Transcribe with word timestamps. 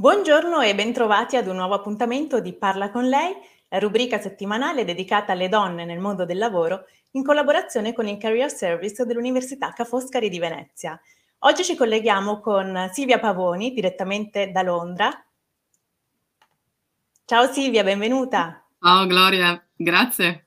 Buongiorno 0.00 0.62
e 0.62 0.74
bentrovati 0.74 1.36
ad 1.36 1.46
un 1.46 1.56
nuovo 1.56 1.74
appuntamento 1.74 2.40
di 2.40 2.54
Parla 2.54 2.90
con 2.90 3.04
lei, 3.04 3.36
la 3.68 3.78
rubrica 3.78 4.18
settimanale 4.18 4.86
dedicata 4.86 5.32
alle 5.32 5.50
donne 5.50 5.84
nel 5.84 5.98
mondo 5.98 6.24
del 6.24 6.38
lavoro 6.38 6.86
in 7.10 7.22
collaborazione 7.22 7.92
con 7.92 8.08
il 8.08 8.16
Career 8.16 8.50
Service 8.50 9.04
dell'Università 9.04 9.74
Ca' 9.74 9.84
Foscari 9.84 10.30
di 10.30 10.38
Venezia. 10.38 10.98
Oggi 11.40 11.64
ci 11.64 11.76
colleghiamo 11.76 12.40
con 12.40 12.88
Silvia 12.90 13.18
Pavoni, 13.18 13.74
direttamente 13.74 14.50
da 14.50 14.62
Londra. 14.62 15.10
Ciao 17.26 17.52
Silvia, 17.52 17.84
benvenuta. 17.84 18.66
Ciao 18.80 19.06
Gloria, 19.06 19.62
grazie, 19.76 20.44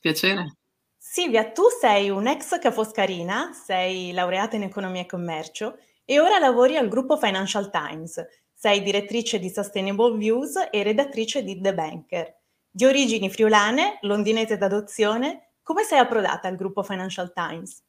piacere. 0.00 0.56
Silvia, 0.96 1.50
tu 1.50 1.64
sei 1.78 2.08
un'ex 2.08 2.58
cafoscarina, 2.58 3.52
sei 3.52 4.12
laureata 4.12 4.56
in 4.56 4.62
economia 4.62 5.02
e 5.02 5.06
commercio 5.06 5.76
e 6.06 6.20
ora 6.20 6.38
lavori 6.38 6.78
al 6.78 6.88
gruppo 6.88 7.18
Financial 7.18 7.68
Times 7.68 8.42
sei 8.64 8.82
direttrice 8.82 9.38
di 9.38 9.50
Sustainable 9.50 10.16
Views 10.16 10.54
e 10.70 10.82
redattrice 10.82 11.44
di 11.44 11.60
The 11.60 11.74
Banker. 11.74 12.34
Di 12.70 12.86
origini 12.86 13.28
friulane, 13.28 13.98
londinese 14.00 14.56
d'adozione, 14.56 15.56
come 15.62 15.82
sei 15.82 15.98
approdata 15.98 16.48
al 16.48 16.56
gruppo 16.56 16.82
Financial 16.82 17.30
Times? 17.34 17.82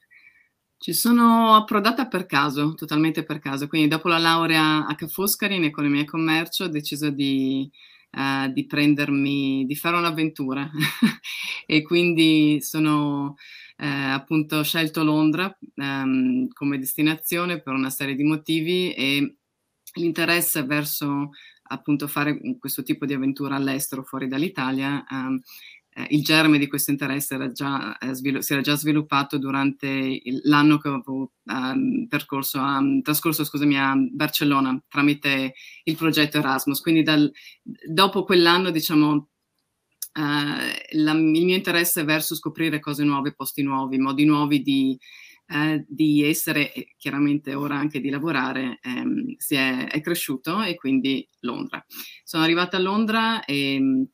Ci 0.77 0.91
sono 0.91 1.55
approdata 1.55 2.09
per 2.09 2.25
caso, 2.25 2.73
totalmente 2.73 3.23
per 3.23 3.39
caso. 3.39 3.69
Quindi 3.69 3.87
dopo 3.87 4.09
la 4.09 4.17
laurea 4.17 4.85
a 4.85 4.95
Ca' 4.95 5.07
Foscari 5.07 5.55
in 5.55 5.63
economia 5.63 6.01
e 6.01 6.05
commercio 6.05 6.65
ho 6.65 6.67
deciso 6.67 7.09
di, 7.09 7.71
uh, 8.11 8.51
di 8.51 8.65
prendermi, 8.65 9.63
di 9.65 9.75
fare 9.77 9.95
un'avventura 9.95 10.69
e 11.65 11.83
quindi 11.83 12.61
sono 12.61 13.37
eh, 13.77 13.87
appunto 13.87 14.61
scelto 14.61 15.05
Londra 15.05 15.57
um, 15.75 16.49
come 16.49 16.79
destinazione 16.79 17.61
per 17.61 17.73
una 17.73 17.89
serie 17.89 18.15
di 18.15 18.23
motivi 18.23 18.93
e 18.93 19.37
l'interesse 19.95 20.63
verso 20.63 21.31
appunto 21.67 22.07
fare 22.07 22.39
questo 22.59 22.83
tipo 22.83 23.05
di 23.05 23.13
avventura 23.13 23.55
all'estero, 23.55 24.03
fuori 24.03 24.27
dall'Italia, 24.27 25.03
um, 25.09 25.41
eh, 25.97 26.07
il 26.09 26.23
germe 26.23 26.57
di 26.57 26.67
questo 26.67 26.91
interesse 26.91 27.35
era 27.35 27.51
già, 27.51 27.97
eh, 27.97 28.13
svil- 28.13 28.43
si 28.43 28.51
era 28.51 28.61
già 28.61 28.75
sviluppato 28.75 29.37
durante 29.37 29.87
il, 29.87 30.41
l'anno 30.43 30.77
che 30.77 30.89
avevo 30.89 31.31
um, 31.45 32.05
percorso 32.07 32.59
a, 32.59 32.81
trascorso 33.01 33.45
scusami, 33.45 33.79
a 33.79 33.95
Barcellona 33.95 34.77
tramite 34.89 35.53
il 35.83 35.95
progetto 35.95 36.37
Erasmus. 36.37 36.81
Quindi 36.81 37.01
dal, 37.01 37.31
dopo 37.87 38.25
quell'anno, 38.25 38.71
diciamo, 38.71 39.11
uh, 39.13 39.27
la, 40.15 41.11
il 41.11 41.45
mio 41.45 41.55
interesse 41.55 42.03
verso 42.03 42.35
scoprire 42.35 42.79
cose 42.79 43.05
nuove, 43.05 43.33
posti 43.33 43.63
nuovi, 43.63 43.97
modi 43.97 44.25
nuovi 44.25 44.61
di 44.61 44.99
eh, 45.47 45.85
di 45.87 46.23
essere 46.23 46.73
e 46.73 46.95
chiaramente 46.97 47.53
ora 47.53 47.75
anche 47.75 47.99
di 47.99 48.09
lavorare 48.09 48.79
ehm, 48.81 49.35
si 49.37 49.55
è, 49.55 49.87
è, 49.87 50.01
cresciuto 50.01 50.61
e 50.61 50.75
quindi 50.75 51.27
Londra. 51.41 51.83
Sono 52.23 52.43
arrivata 52.43 52.77
a 52.77 52.81
Londra 52.81 53.45
e 53.45 54.07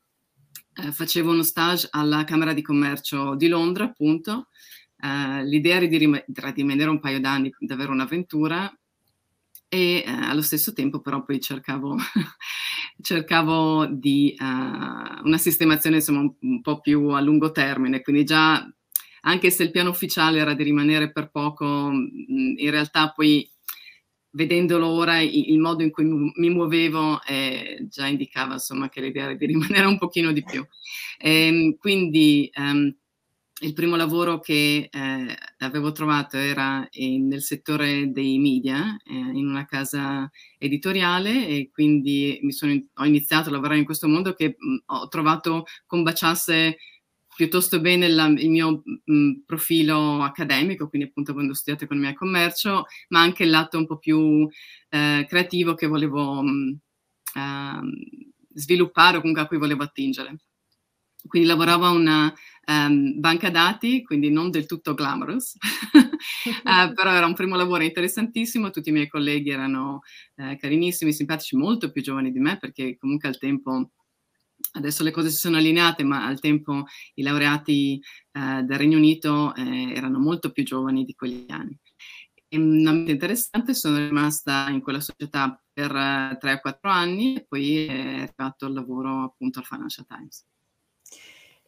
eh, 0.74 0.92
facevo 0.92 1.30
uno 1.30 1.42
stage 1.42 1.88
alla 1.90 2.24
Camera 2.24 2.52
di 2.52 2.62
Commercio 2.62 3.34
di 3.34 3.48
Londra, 3.48 3.84
appunto. 3.84 4.48
Eh, 4.98 5.44
l'idea 5.44 5.76
era 5.76 5.86
di, 5.86 5.96
rim- 5.96 6.24
rimanere 6.54 6.90
un 6.90 7.00
paio 7.00 7.20
d'anni, 7.20 7.52
di 7.58 7.72
avere 7.72 7.90
un'avventura 7.90 8.72
e 9.68 10.04
eh, 10.06 10.10
allo 10.10 10.42
stesso 10.42 10.74
tempo 10.74 11.00
però 11.00 11.24
poi 11.24 11.40
cercavo, 11.40 11.96
cercavo 13.00 13.86
di 13.86 14.36
uh, 14.38 15.24
una 15.24 15.38
sistemazione 15.38 15.96
insomma 15.96 16.20
un, 16.20 16.34
un, 16.40 16.60
po' 16.60 16.80
più 16.80 17.08
a 17.08 17.22
lungo 17.22 17.52
termine, 17.52 18.02
quindi 18.02 18.24
già 18.24 18.70
anche 19.22 19.50
se 19.50 19.64
il 19.64 19.70
piano 19.70 19.90
ufficiale 19.90 20.38
era 20.38 20.54
di 20.54 20.62
rimanere 20.62 21.12
per 21.12 21.30
poco, 21.30 21.90
mm, 21.90 22.58
in 22.58 22.70
realtà 22.70 23.10
poi 23.10 23.48
vedendolo 24.34 24.88
ora, 24.88 25.20
il 25.20 25.58
modo 25.58 25.82
in 25.82 25.90
cui 25.90 26.04
mi 26.04 26.48
muovevo 26.50 27.20
eh, 27.22 27.86
già 27.88 28.06
indicava 28.06 28.54
insomma 28.54 28.88
che 28.88 29.00
l'idea 29.00 29.24
era 29.24 29.34
di 29.34 29.46
rimanere 29.46 29.86
un 29.86 29.98
pochino 29.98 30.32
di 30.32 30.42
più. 30.42 30.64
E, 31.18 31.46
ehm, 31.46 31.76
quindi 31.76 32.50
um, 32.56 32.94
il 33.62 33.74
primo 33.74 33.94
lavoro 33.96 34.40
che 34.40 34.88
eh, 34.90 35.36
avevo 35.58 35.92
trovato 35.92 36.36
era 36.36 36.86
in, 36.92 37.28
nel 37.28 37.42
settore 37.42 38.10
dei 38.10 38.38
media, 38.38 38.96
eh, 39.04 39.14
in 39.14 39.46
una 39.46 39.66
casa 39.66 40.28
editoriale 40.58 41.46
e 41.46 41.70
quindi 41.72 42.40
sono, 42.48 42.72
ho 42.94 43.04
iniziato 43.04 43.48
a 43.48 43.52
lavorare 43.52 43.78
in 43.78 43.84
questo 43.84 44.08
mondo 44.08 44.32
che 44.34 44.56
mh, 44.58 44.70
mm, 44.72 44.76
ho 44.86 45.08
trovato 45.08 45.64
combaciasse 45.86 46.76
piuttosto 47.34 47.80
bene 47.80 48.08
la, 48.08 48.26
il 48.26 48.50
mio 48.50 48.82
mh, 48.84 49.14
mm, 49.14 49.32
profilo 49.46 50.22
accademico, 50.22 50.88
quindi 50.88 51.08
appunto 51.08 51.32
avendo 51.32 51.54
studiato 51.54 51.84
economia 51.84 52.10
e 52.10 52.14
commercio, 52.14 52.84
ma 53.08 53.20
anche 53.20 53.44
il 53.44 53.50
lato 53.50 53.78
un 53.78 53.86
po' 53.86 53.98
più 53.98 54.48
eh, 54.90 55.26
creativo 55.28 55.74
che 55.74 55.86
volevo 55.86 56.42
mh, 56.42 56.78
eh, 57.34 57.80
sviluppare 58.54 59.16
o 59.16 59.20
comunque 59.20 59.42
a 59.42 59.46
cui 59.46 59.58
volevo 59.58 59.82
attingere. 59.82 60.36
Quindi 61.26 61.46
lavoravo 61.48 61.84
a 61.84 61.90
una 61.90 62.34
um, 62.66 63.20
banca 63.20 63.48
dati, 63.48 64.02
quindi 64.02 64.28
non 64.28 64.50
del 64.50 64.66
tutto 64.66 64.94
glamorous, 64.94 65.56
uh, 65.92 66.92
però 66.94 67.12
era 67.12 67.26
un 67.26 67.34
primo 67.34 67.54
lavoro 67.56 67.84
interessantissimo, 67.84 68.70
tutti 68.70 68.88
i 68.88 68.92
miei 68.92 69.08
colleghi 69.08 69.50
erano 69.50 70.00
uh, 70.36 70.56
carinissimi, 70.56 71.12
simpatici, 71.12 71.56
molto 71.56 71.92
più 71.92 72.02
giovani 72.02 72.32
di 72.32 72.40
me, 72.40 72.58
perché 72.58 72.96
comunque 72.98 73.28
al 73.28 73.38
tempo 73.38 73.90
Adesso 74.74 75.02
le 75.02 75.10
cose 75.10 75.30
si 75.30 75.36
sono 75.36 75.58
allineate, 75.58 76.02
ma 76.02 76.26
al 76.26 76.40
tempo 76.40 76.84
i 77.14 77.22
laureati 77.22 78.02
eh, 78.32 78.62
del 78.62 78.78
Regno 78.78 78.96
Unito 78.96 79.54
eh, 79.54 79.92
erano 79.94 80.18
molto 80.18 80.50
più 80.50 80.64
giovani 80.64 81.04
di 81.04 81.14
quegli 81.14 81.50
anni. 81.50 81.78
E, 82.48 82.58
um, 82.58 83.06
interessante, 83.06 83.74
sono 83.74 83.98
rimasta 83.98 84.68
in 84.70 84.80
quella 84.80 85.00
società 85.00 85.60
per 85.72 85.90
uh, 85.94 86.36
3 86.38 86.60
4 86.60 86.90
anni 86.90 87.36
e 87.36 87.46
poi 87.46 88.22
ho 88.22 88.32
fatto 88.34 88.66
il 88.66 88.74
lavoro 88.74 89.24
appunto 89.24 89.58
al 89.58 89.64
Financial 89.64 90.06
Times. 90.06 90.44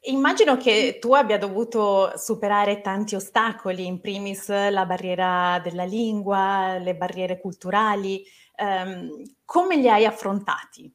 Immagino 0.06 0.58
che 0.58 0.98
tu 1.00 1.14
abbia 1.14 1.38
dovuto 1.38 2.12
superare 2.16 2.82
tanti 2.82 3.14
ostacoli, 3.14 3.86
in 3.86 4.00
primis 4.00 4.48
la 4.48 4.84
barriera 4.84 5.58
della 5.62 5.84
lingua, 5.84 6.76
le 6.76 6.94
barriere 6.94 7.40
culturali. 7.40 8.22
Um, 8.56 9.22
come 9.46 9.76
li 9.76 9.88
hai 9.88 10.04
affrontati? 10.04 10.94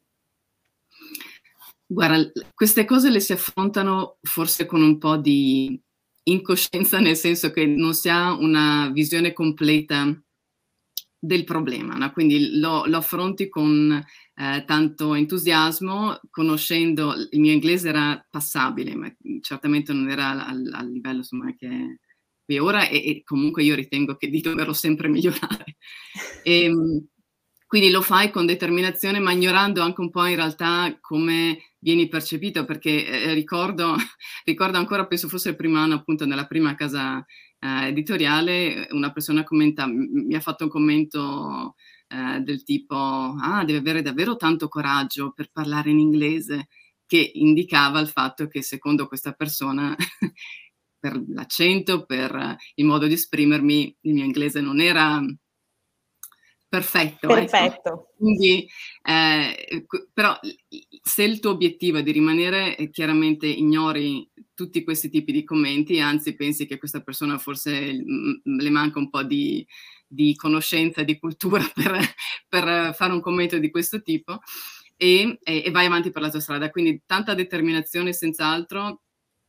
Guarda, 1.92 2.30
queste 2.54 2.84
cose 2.84 3.10
le 3.10 3.18
si 3.18 3.32
affrontano 3.32 4.18
forse 4.22 4.64
con 4.64 4.80
un 4.80 4.96
po' 4.98 5.16
di 5.16 5.76
incoscienza, 6.22 7.00
nel 7.00 7.16
senso 7.16 7.50
che 7.50 7.66
non 7.66 7.94
si 7.94 8.08
ha 8.08 8.32
una 8.32 8.90
visione 8.92 9.32
completa 9.32 10.16
del 11.18 11.42
problema, 11.42 11.94
no? 11.94 12.12
quindi 12.12 12.60
lo, 12.60 12.84
lo, 12.86 12.96
affronti 12.96 13.48
con 13.48 13.92
eh, 13.92 14.64
tanto 14.64 15.14
entusiasmo, 15.14 16.20
conoscendo, 16.30 17.12
il 17.28 17.40
mio 17.40 17.52
inglese 17.52 17.88
era 17.88 18.24
passabile, 18.30 18.94
ma 18.94 19.12
certamente 19.40 19.92
non 19.92 20.08
era 20.08 20.46
al, 20.46 20.70
al 20.72 20.88
livello 20.88 21.18
insomma, 21.18 21.52
che 21.56 21.98
è 22.46 22.60
ora 22.60 22.88
e, 22.88 23.04
e, 23.04 23.22
comunque 23.24 23.64
io 23.64 23.74
ritengo 23.74 24.14
che 24.14 24.28
di 24.28 24.40
doverlo 24.40 24.74
sempre 24.74 25.08
migliorare. 25.08 25.76
E, 26.44 26.62
ehm, 26.70 27.04
quindi 27.66 27.90
lo 27.90 28.00
fai 28.00 28.30
con 28.30 28.46
determinazione, 28.46 29.18
ma 29.18 29.32
ignorando 29.32 29.82
anche 29.82 30.00
un 30.00 30.10
po' 30.10 30.24
in 30.26 30.36
realtà 30.36 30.96
come 31.00 31.69
vieni 31.80 32.08
percepito, 32.08 32.64
perché 32.64 33.06
eh, 33.06 33.34
ricordo, 33.34 33.94
ricordo 34.44 34.78
ancora, 34.78 35.06
penso 35.06 35.28
fosse 35.28 35.50
il 35.50 35.56
primo 35.56 35.78
anno 35.78 35.94
appunto 35.94 36.26
nella 36.26 36.46
prima 36.46 36.74
casa 36.74 37.24
eh, 37.58 37.88
editoriale, 37.88 38.88
una 38.92 39.12
persona 39.12 39.42
commenta, 39.42 39.86
mi 39.86 40.34
ha 40.34 40.40
fatto 40.40 40.64
un 40.64 40.70
commento 40.70 41.74
eh, 42.08 42.40
del 42.40 42.62
tipo, 42.64 42.96
ah, 42.96 43.64
deve 43.64 43.78
avere 43.78 44.02
davvero 44.02 44.36
tanto 44.36 44.68
coraggio 44.68 45.32
per 45.32 45.50
parlare 45.52 45.90
in 45.90 45.98
inglese, 45.98 46.68
che 47.06 47.30
indicava 47.34 47.98
il 48.00 48.08
fatto 48.08 48.46
che 48.46 48.62
secondo 48.62 49.08
questa 49.08 49.32
persona 49.32 49.96
per 50.98 51.20
l'accento, 51.28 52.04
per 52.04 52.56
il 52.74 52.84
modo 52.84 53.06
di 53.06 53.14
esprimermi, 53.14 53.96
il 54.02 54.14
mio 54.14 54.24
inglese 54.24 54.60
non 54.60 54.80
era 54.80 55.20
perfetto. 56.70 57.26
Ecco. 57.28 57.34
Perfetto. 57.34 57.88
Ecco. 57.88 58.12
Quindi, 58.16 58.66
eh, 59.02 59.86
però 60.12 60.38
se 61.02 61.22
il 61.24 61.40
tuo 61.40 61.50
obiettivo 61.50 61.98
è 61.98 62.02
di 62.02 62.12
rimanere, 62.12 62.76
eh, 62.76 62.90
chiaramente 62.90 63.46
ignori 63.46 64.30
tutti 64.54 64.82
questi 64.84 65.10
tipi 65.10 65.32
di 65.32 65.44
commenti, 65.44 66.00
anzi 66.00 66.34
pensi 66.36 66.66
che 66.66 66.78
questa 66.78 67.00
persona 67.00 67.36
forse 67.38 67.92
mh, 67.92 68.40
le 68.44 68.70
manca 68.70 68.98
un 68.98 69.10
po' 69.10 69.22
di, 69.22 69.66
di 70.06 70.34
conoscenza, 70.36 71.02
di 71.02 71.18
cultura 71.18 71.62
per, 71.74 71.98
per, 72.48 72.94
fare 72.94 73.12
un 73.12 73.20
commento 73.20 73.58
di 73.58 73.70
questo 73.70 74.00
tipo. 74.00 74.38
e, 74.96 75.38
e, 75.42 75.62
e 75.64 75.70
vai 75.70 75.86
avanti 75.86 76.10
per 76.10 76.22
la 76.22 76.30
tua 76.30 76.40
strada. 76.40 76.70
Quindi 76.70 77.02
tanta 77.04 77.34
determinazione 77.34 78.12
senz'altro 78.12 79.02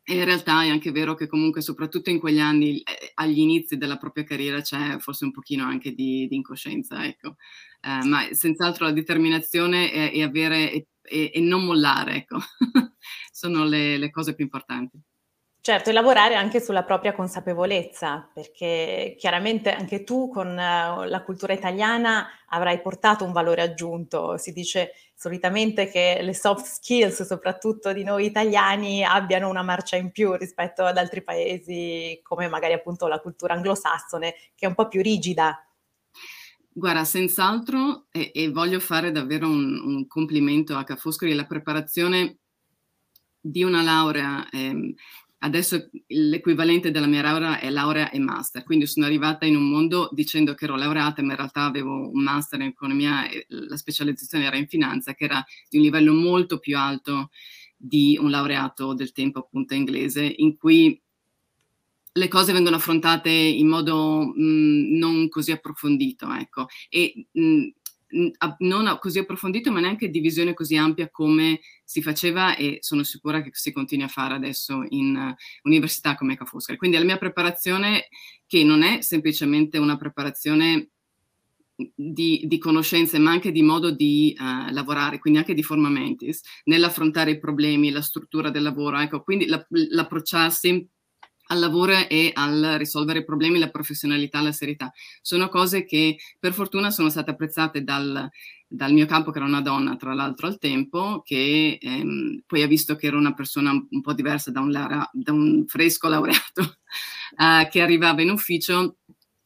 e 0.03 0.15
in 0.15 0.25
realtà 0.25 0.63
è 0.63 0.69
anche 0.69 0.92
vero 0.92 1.13
che 1.13 1.27
comunque 1.27 1.62
soprattutto 1.62 2.09
in 2.09 2.19
quegli 2.19 2.39
anni, 2.39 2.81
eh, 2.81 3.12
agli 3.15 3.39
inizi 3.39 3.77
della 3.77 3.98
propria 3.98 4.24
carriera, 4.24 4.62
c'è 4.62 4.98
forse 5.00 5.25
un 5.25 5.31
pochino 5.31 5.63
anche 5.65 5.94
di, 5.94 6.27
di 6.27 6.36
incoscienza, 6.36 7.06
ecco. 7.06 7.36
Eh, 7.81 8.06
ma 8.07 8.27
senz'altro 8.31 8.86
la 8.86 8.92
determinazione 8.92 10.12
e, 10.12 10.21
avere 10.24 10.88
e, 11.01 11.39
non 11.42 11.65
mollare, 11.65 12.15
ecco, 12.15 12.38
sono 13.31 13.63
le, 13.65 13.98
le 13.98 14.09
cose 14.12 14.33
più 14.36 14.44
importanti. 14.44 15.00
Certo, 15.63 15.91
e 15.91 15.93
lavorare 15.93 16.33
anche 16.33 16.59
sulla 16.59 16.81
propria 16.81 17.13
consapevolezza, 17.13 18.27
perché 18.33 19.15
chiaramente 19.15 19.71
anche 19.71 20.03
tu 20.03 20.27
con 20.27 20.47
uh, 20.47 21.03
la 21.03 21.21
cultura 21.23 21.53
italiana 21.53 22.29
avrai 22.47 22.81
portato 22.81 23.25
un 23.25 23.31
valore 23.31 23.61
aggiunto. 23.61 24.37
Si 24.37 24.53
dice 24.53 24.93
solitamente 25.13 25.87
che 25.87 26.17
le 26.23 26.33
soft 26.33 26.65
skills, 26.65 27.21
soprattutto 27.27 27.93
di 27.93 28.03
noi 28.03 28.25
italiani, 28.25 29.03
abbiano 29.03 29.49
una 29.49 29.61
marcia 29.61 29.97
in 29.97 30.09
più 30.09 30.33
rispetto 30.33 30.83
ad 30.83 30.97
altri 30.97 31.21
paesi, 31.21 32.19
come 32.23 32.47
magari 32.47 32.73
appunto 32.73 33.05
la 33.05 33.19
cultura 33.19 33.53
anglosassone, 33.53 34.33
che 34.55 34.65
è 34.65 34.67
un 34.67 34.73
po' 34.73 34.87
più 34.87 35.03
rigida. 35.03 35.63
Guarda, 36.73 37.03
senz'altro, 37.03 38.05
e, 38.09 38.31
e 38.33 38.49
voglio 38.49 38.79
fare 38.79 39.11
davvero 39.11 39.47
un, 39.47 39.79
un 39.79 40.07
complimento 40.07 40.75
a 40.75 40.83
Ca' 40.83 40.95
Foscari, 40.95 41.35
la 41.35 41.45
preparazione 41.45 42.37
di 43.39 43.61
una 43.61 43.83
laurea 43.83 44.47
ehm, 44.49 44.93
Adesso 45.43 45.89
l'equivalente 46.07 46.91
della 46.91 47.07
mia 47.07 47.23
laurea 47.23 47.59
è 47.59 47.71
laurea 47.71 48.11
e 48.11 48.19
master, 48.19 48.63
quindi 48.63 48.85
sono 48.85 49.07
arrivata 49.07 49.43
in 49.47 49.55
un 49.55 49.67
mondo 49.69 50.07
dicendo 50.13 50.53
che 50.53 50.65
ero 50.65 50.75
laureata, 50.75 51.23
ma 51.23 51.31
in 51.31 51.38
realtà 51.38 51.63
avevo 51.63 52.11
un 52.11 52.21
master 52.21 52.59
in 52.61 52.67
economia 52.67 53.27
e 53.27 53.47
la 53.49 53.75
specializzazione 53.75 54.45
era 54.45 54.55
in 54.57 54.67
finanza, 54.67 55.15
che 55.15 55.23
era 55.23 55.43
di 55.67 55.77
un 55.77 55.83
livello 55.83 56.13
molto 56.13 56.59
più 56.59 56.77
alto 56.77 57.31
di 57.75 58.15
un 58.21 58.29
laureato 58.29 58.93
del 58.93 59.11
tempo 59.13 59.39
appunto 59.39 59.73
inglese, 59.73 60.23
in 60.38 60.55
cui 60.57 61.01
le 62.13 62.27
cose 62.27 62.51
vengono 62.51 62.75
affrontate 62.75 63.29
in 63.29 63.67
modo 63.67 64.25
mh, 64.35 64.97
non 64.97 65.29
così 65.29 65.51
approfondito, 65.51 66.29
ecco. 66.33 66.67
E 66.89 67.27
mh, 67.31 67.67
non 68.59 68.97
così 68.99 69.19
approfondito, 69.19 69.71
ma 69.71 69.79
neanche 69.79 70.09
divisione 70.09 70.53
così 70.53 70.75
ampia 70.75 71.09
come 71.09 71.61
si 71.83 72.01
faceva 72.01 72.55
e 72.55 72.77
sono 72.81 73.03
sicura 73.03 73.41
che 73.41 73.49
si 73.53 73.71
continui 73.71 74.05
a 74.05 74.09
fare 74.09 74.33
adesso 74.33 74.85
in 74.89 75.15
uh, 75.15 75.33
università 75.63 76.15
come 76.15 76.35
Ca' 76.35 76.45
Foscari. 76.45 76.77
Quindi 76.77 76.97
la 76.97 77.03
mia 77.03 77.17
preparazione, 77.17 78.07
che 78.45 78.63
non 78.63 78.83
è 78.83 79.01
semplicemente 79.01 79.77
una 79.77 79.97
preparazione 79.97 80.89
di, 81.95 82.43
di, 82.45 82.57
conoscenze, 82.57 83.17
ma 83.17 83.31
anche 83.31 83.51
di 83.51 83.61
modo 83.61 83.91
di 83.91 84.35
uh, 84.37 84.71
lavorare, 84.71 85.19
quindi 85.19 85.39
anche 85.39 85.53
di 85.53 85.63
forma 85.63 85.89
mentis, 85.89 86.41
nell'affrontare 86.65 87.31
i 87.31 87.39
problemi, 87.39 87.89
la 87.91 88.01
struttura 88.01 88.49
del 88.49 88.63
lavoro, 88.63 88.99
ecco, 88.99 89.23
quindi 89.23 89.47
la, 89.47 89.65
l'approcciarsi 89.69 90.87
al 91.51 91.59
lavoro 91.59 92.07
e 92.07 92.31
al 92.33 92.75
risolvere 92.77 93.24
problemi, 93.24 93.59
la 93.59 93.69
professionalità, 93.69 94.42
la 94.42 94.53
serietà. 94.53 94.92
Sono 95.21 95.50
cose 95.50 95.83
che 95.83 96.18
per 96.39 96.53
fortuna 96.53 96.89
sono 96.92 97.09
state 97.09 97.31
apprezzate 97.31 97.83
dal, 97.83 98.30
dal 98.65 98.94
mio 98.94 99.06
capo, 99.06 99.31
che 99.31 99.38
era 99.38 99.48
una 99.48 99.62
donna, 99.62 99.98
tra 99.98 100.13
l'altro 100.13 100.48
al 100.48 100.57
tempo, 100.57 101.21
che 101.24 101.77
ehm, 101.80 102.44
poi 102.48 102.62
ha 102.62 102.68
visto 102.68 102.95
che 102.95 103.07
ero 103.07 103.18
una 103.18 103.33
persona 103.33 103.71
un 103.71 104.01
po' 104.01 104.13
diversa 104.13 104.50
da 104.50 104.62
un, 104.62 104.71
lara, 104.71 105.07
da 105.12 105.33
un 105.33 105.65
fresco 105.68 106.07
laureato 106.07 106.62
uh, 107.38 107.68
che 107.69 107.81
arrivava 107.81 108.21
in 108.21 108.30
ufficio 108.30 108.97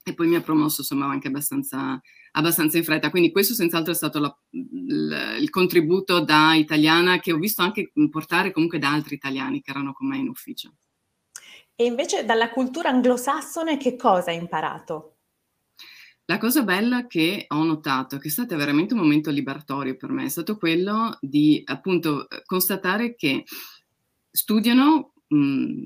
e 0.04 0.13
poi 0.13 0.28
mi 0.28 0.36
ha 0.36 0.42
promosso 0.42 0.81
insomma 0.81 1.08
anche 1.08 1.30
abbastanza, 1.30 2.00
abbastanza 2.34 2.78
in 2.78 2.84
fretta. 2.84 3.10
Quindi 3.10 3.31
questo 3.31 3.56
senz'altro 3.56 3.92
è 3.92 3.96
stato 3.96 4.19
la, 4.19 4.38
il, 4.51 5.38
il 5.40 5.50
contributo 5.50 6.19
da 6.19 6.54
italiana 6.54 7.19
che 7.19 7.34
ho 7.34 7.38
visto 7.38 7.63
anche 7.63 7.92
portare 8.12 8.51
comunque 8.51 8.78
da 8.78 8.92
altri 8.92 9.16
italiani 9.16 9.62
che 9.62 9.72
erano 9.72 9.92
con 9.94 10.08
me 10.08 10.18
in 10.18 10.30
ufficio. 10.30 10.75
E 11.75 11.83
invece 11.83 12.24
dalla 12.24 12.50
cultura 12.51 12.89
anglosassone 12.89 13.77
che 13.77 13.98
cosa 13.98 14.31
hai 14.31 14.38
imparato? 14.38 15.18
La 16.27 16.38
cosa 16.38 16.63
bella 16.63 17.06
che 17.06 17.45
ho 17.50 17.63
notato, 17.63 18.18
che 18.18 18.30
è 18.30 18.31
stato 18.31 18.56
veramente 18.56 18.94
un 18.94 19.01
momento 19.01 19.30
liberatorio 19.30 19.95
per 19.95 20.10
me, 20.10 20.25
è 20.25 20.30
stato 20.30 20.57
quello 20.57 21.18
di 21.22 21.62
appunto 21.66 22.27
constatare 22.45 23.13
che 23.16 23.44
studiano 24.31 25.13
mh, 25.27 25.86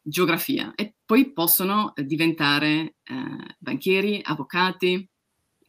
geografia 0.00 0.72
e 0.76 0.94
poi 1.04 1.32
possono 1.32 1.92
diventare 1.96 2.96
eh, 3.02 3.56
banchieri, 3.58 4.20
avvocati, 4.22 5.08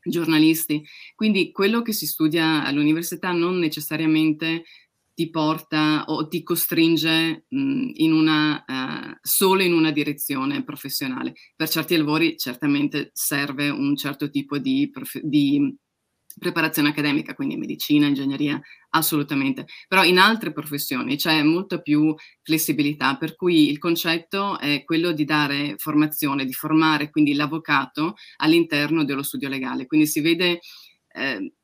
giornalisti. 0.03 0.85
Quindi 1.15 1.51
quello 1.51 1.81
che 1.81 1.93
si 1.93 2.05
studia 2.05 2.63
all'università 2.65 3.31
non 3.31 3.57
necessariamente 3.57 4.65
ti 5.19 5.29
porta 5.29 6.05
o 6.07 6.29
ti 6.29 6.43
costringe 6.43 7.43
mh, 7.49 7.89
in 7.95 8.13
una, 8.13 8.63
uh, 8.65 9.17
solo 9.21 9.63
in 9.63 9.73
una 9.73 9.91
direzione 9.91 10.63
professionale. 10.63 11.33
Per 11.57 11.67
certi 11.67 11.97
lavori 11.97 12.37
certamente 12.37 13.09
serve 13.11 13.67
un 13.67 13.97
certo 13.97 14.29
tipo 14.29 14.57
di, 14.59 14.89
prof- 14.89 15.19
di 15.19 15.75
preparazione 16.39 16.87
accademica, 16.87 17.33
quindi 17.33 17.57
medicina, 17.57 18.07
ingegneria, 18.07 18.61
assolutamente. 18.91 19.65
Però 19.89 20.05
in 20.05 20.19
altre 20.19 20.53
professioni 20.53 21.17
c'è 21.17 21.43
molta 21.43 21.81
più 21.81 22.15
flessibilità, 22.41 23.17
per 23.17 23.35
cui 23.35 23.69
il 23.69 23.77
concetto 23.77 24.57
è 24.57 24.85
quello 24.85 25.11
di 25.11 25.25
dare 25.25 25.73
formazione, 25.75 26.45
di 26.45 26.53
formare 26.53 27.09
quindi 27.09 27.33
l'avvocato 27.33 28.13
all'interno 28.37 29.03
dello 29.03 29.23
studio 29.23 29.49
legale. 29.49 29.85
Quindi 29.85 30.07
si 30.07 30.21
vede, 30.21 30.61
eh, 31.13 31.55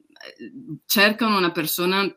cercano 0.86 1.38
una 1.38 1.54
persona 1.54 2.14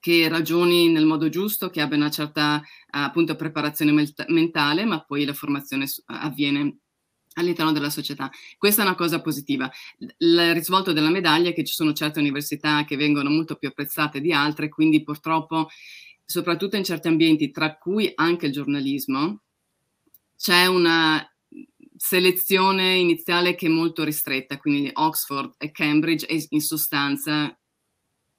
che 0.00 0.28
ragioni 0.28 0.88
nel 0.88 1.06
modo 1.06 1.28
giusto, 1.28 1.70
che 1.70 1.80
abbia 1.80 1.96
una 1.96 2.10
certa 2.10 2.62
appunto 2.90 3.36
preparazione 3.36 4.06
mentale, 4.28 4.84
ma 4.84 5.04
poi 5.04 5.24
la 5.24 5.34
formazione 5.34 5.86
avviene 6.06 6.78
all'interno 7.34 7.72
della 7.72 7.90
società. 7.90 8.30
Questa 8.56 8.82
è 8.82 8.84
una 8.84 8.94
cosa 8.94 9.20
positiva. 9.20 9.70
Il 10.18 10.54
risvolto 10.54 10.92
della 10.92 11.10
medaglia 11.10 11.50
è 11.50 11.54
che 11.54 11.64
ci 11.64 11.74
sono 11.74 11.92
certe 11.92 12.18
università 12.18 12.84
che 12.84 12.96
vengono 12.96 13.30
molto 13.30 13.56
più 13.56 13.68
apprezzate 13.68 14.20
di 14.20 14.32
altre, 14.32 14.68
quindi 14.68 15.02
purtroppo, 15.02 15.68
soprattutto 16.24 16.76
in 16.76 16.84
certi 16.84 17.08
ambienti, 17.08 17.50
tra 17.50 17.76
cui 17.76 18.10
anche 18.14 18.46
il 18.46 18.52
giornalismo, 18.52 19.42
c'è 20.36 20.66
una 20.66 21.24
selezione 21.96 22.94
iniziale 22.94 23.56
che 23.56 23.66
è 23.66 23.70
molto 23.70 24.04
ristretta, 24.04 24.58
quindi 24.58 24.88
Oxford 24.92 25.54
e 25.58 25.72
Cambridge 25.72 26.26
e 26.26 26.46
in 26.50 26.60
sostanza 26.60 27.57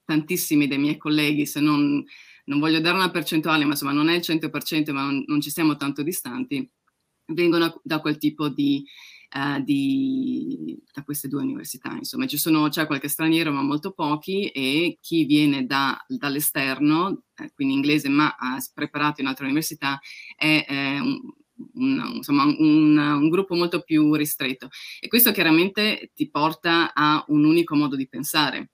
tantissimi 0.10 0.68
dei 0.68 0.80
miei 0.80 0.98
colleghi, 0.98 1.46
se 1.46 1.60
non, 1.60 2.04
non 2.46 2.60
voglio 2.60 2.80
dare 2.80 2.96
una 2.96 3.12
percentuale, 3.12 3.63
ma 3.63 3.72
insomma 3.74 3.92
non 3.92 4.10
è 4.10 4.16
il 4.16 4.24
100%, 4.25 4.92
ma 4.92 5.04
non, 5.04 5.24
non 5.28 5.39
ci 5.39 5.51
siamo 5.51 5.75
tanto 5.75 6.01
distanti, 6.01 6.68
vengono 7.28 7.80
da 7.84 8.00
quel 8.00 8.18
tipo 8.18 8.50
di, 8.50 8.84
uh, 9.36 9.62
di, 9.62 10.75
da 10.92 11.04
queste 11.04 11.28
due 11.28 11.44
università. 11.44 11.92
Insomma, 11.92 12.25
ci 12.25 12.38
sono, 12.38 12.70
c'è 12.70 12.88
qualche 12.88 13.08
straniero, 13.08 13.51
ma 13.51 13.62
molto 13.62 13.92
pochi, 13.92 14.48
e 14.48 14.98
chi 15.00 15.25
viene 15.25 15.68
da, 15.68 15.96
dall'esterno, 16.08 17.25
eh, 17.36 17.51
quindi 17.54 17.75
inglese, 17.75 18.10
ma 18.10 18.36
ha 18.36 18.58
preparato 18.74 19.22
in 19.22 19.28
altre 19.28 19.46
università, 19.46 20.00
è 20.36 20.66
eh, 20.68 21.00
un, 21.00 21.20
un, 21.75 22.12
insomma, 22.16 22.46
un, 22.46 22.98
un, 22.98 23.30
gruppo 23.30 23.54
molto 23.54 23.82
più 23.82 24.16
ristretto. 24.16 24.70
E 25.00 25.08
questo 25.08 25.32
chiaramente 25.32 26.10
ti 26.16 26.32
porta 26.32 26.96
a 26.96 27.24
un 27.28 27.44
unico 27.46 27.75
modo 27.75 27.96
di 27.96 28.08
pensare 28.08 28.72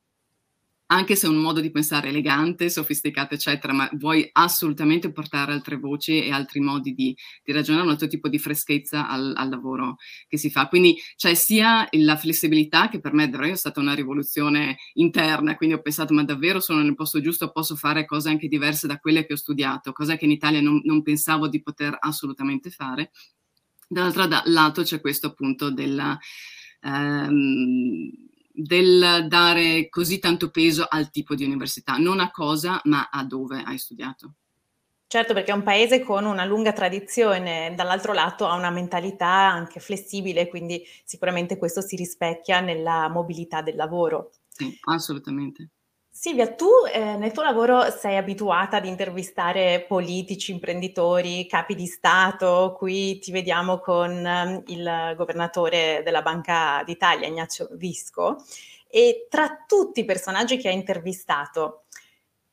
anche 0.88 1.16
se 1.16 1.26
è 1.26 1.30
un 1.30 1.38
modo 1.38 1.62
di 1.62 1.72
pensare 1.72 2.10
elegante, 2.10 2.70
sofisticato, 2.70 3.34
eccetera, 3.34 3.74
ma 3.74 3.90
vuoi 3.94 4.30
assolutamente 4.32 5.12
portare 5.12 5.52
altre 5.52 5.78
voci 5.78 6.24
e 6.24 6.32
altri 6.32 6.60
modi 6.60 6.94
di, 6.94 7.16
di 7.44 7.52
ragionare, 7.52 7.86
un 7.86 7.92
altro 7.92 8.08
tipo 8.08 8.28
di 8.28 8.38
freschezza 8.38 9.08
al, 9.08 9.34
al, 9.36 9.50
lavoro 9.50 9.98
che 10.28 10.38
si 10.38 10.52
fa. 10.52 10.68
Quindi 10.68 10.96
c'è 11.16 11.34
sia 11.34 11.88
la 11.92 12.16
flessibilità, 12.18 12.90
che 12.90 13.00
per 13.00 13.14
me 13.14 13.30
davvero 13.30 13.54
è 13.54 13.56
stata 13.58 13.80
una 13.80 13.96
rivoluzione 13.96 14.78
interna, 14.94 15.56
quindi 15.56 15.76
ho 15.76 15.82
pensato, 15.82 16.14
ma 16.14 16.24
davvero 16.24 16.60
sono 16.60 16.84
nel 16.84 16.96
posto 16.96 17.20
giusto, 17.20 17.52
posso 17.52 17.76
fare 17.76 18.06
cose 18.06 18.30
anche 18.30 18.48
diverse 18.48 18.86
da 18.86 19.00
quelle 19.00 19.26
che 19.26 19.34
ho 19.34 19.38
studiato, 19.38 19.92
cosa 19.92 20.18
che 20.18 20.26
in 20.26 20.32
Italia 20.32 20.62
non, 20.62 20.82
non 20.84 21.02
pensavo 21.02 21.48
di 21.48 21.62
poter 21.64 21.98
assolutamente 22.00 22.70
fare. 22.70 23.12
Dall'altro 23.88 24.28
lato 24.46 24.84
c'è 24.84 25.02
questo 25.02 25.28
appunto 25.28 25.72
della... 25.72 26.18
Um, 26.82 28.12
del 28.56 29.26
dare 29.28 29.90
così 29.90 30.20
tanto 30.20 30.50
peso 30.50 30.86
al 30.88 31.10
tipo 31.12 31.36
di 31.36 31.44
università, 31.44 31.98
non 31.98 32.20
a 32.20 32.32
cosa, 32.32 32.80
ma 32.86 33.10
a 33.12 33.24
dove 33.24 33.62
hai 33.66 33.78
studiato. 33.78 34.36
Certo, 35.08 35.34
perché 35.34 35.52
è 35.52 35.56
un 35.56 35.64
paese 35.64 36.04
con 36.04 36.26
una 36.26 36.46
lunga 36.46 36.74
tradizione, 36.74 37.74
dall'altro 37.76 38.12
lato 38.12 38.48
ha 38.48 38.56
una 38.56 38.72
mentalità 38.72 39.28
anche 39.28 39.80
flessibile, 39.80 40.48
quindi 40.48 40.84
sicuramente 41.06 41.58
questo 41.58 41.82
si 41.82 41.96
rispecchia 41.96 42.60
nella 42.60 43.08
mobilità 43.08 43.62
del 43.62 43.76
lavoro. 43.76 44.32
Sì, 44.50 44.76
assolutamente. 44.86 45.70
Silvia, 46.18 46.54
tu 46.54 46.70
eh, 46.92 47.18
nel 47.18 47.34
tuo 47.34 47.44
lavoro 47.44 47.92
sei 47.92 48.16
abituata 48.16 48.78
ad 48.78 48.86
intervistare 48.86 49.84
politici, 49.86 50.54
imprenditori, 50.54 51.46
capi 51.46 51.76
di 51.76 51.88
Stato, 51.88 52.74
qui 52.78 53.20
ti 53.20 53.34
vediamo 53.34 53.80
con 53.80 54.26
eh, 54.26 54.64
il 54.68 55.14
governatore 55.18 56.04
della 56.06 56.22
Banca 56.22 56.82
d'Italia, 56.86 57.28
Ignazio 57.28 57.68
Visco, 57.74 58.38
e 58.88 59.28
tra 59.30 59.66
tutti 59.68 60.00
i 60.00 60.06
personaggi 60.06 60.56
che 60.56 60.70
hai 60.70 60.76
intervistato, 60.76 61.84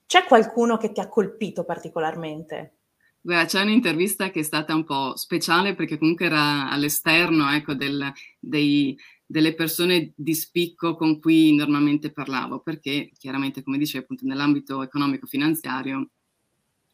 C'è 0.07 0.25
qualcuno 0.25 0.77
che 0.77 0.91
ti 0.91 0.99
ha 0.99 1.09
colpito 1.09 1.63
particolarmente? 1.65 2.75
Beh, 3.21 3.45
c'è 3.45 3.63
un'intervista 3.63 4.31
che 4.31 4.41
è 4.41 4.43
stata 4.43 4.75
un 4.75 4.83
po' 4.85 5.17
speciale 5.17 5.77
perché 5.77 5.97
comunque 5.99 6.27
era 6.27 6.69
all'esterno 6.69 7.49
ecco, 7.53 7.75
del, 7.75 8.13
dei, 8.41 8.99
delle 9.33 9.55
persone 9.55 10.13
di 10.15 10.35
spicco 10.35 10.95
con 10.95 11.19
cui 11.19 11.55
normalmente 11.55 12.13
parlavo, 12.13 12.61
perché 12.61 13.11
chiaramente, 13.19 13.63
come 13.63 13.79
dicevo, 13.79 14.05
appunto, 14.05 14.27
nell'ambito 14.27 14.83
economico-finanziario 14.83 16.11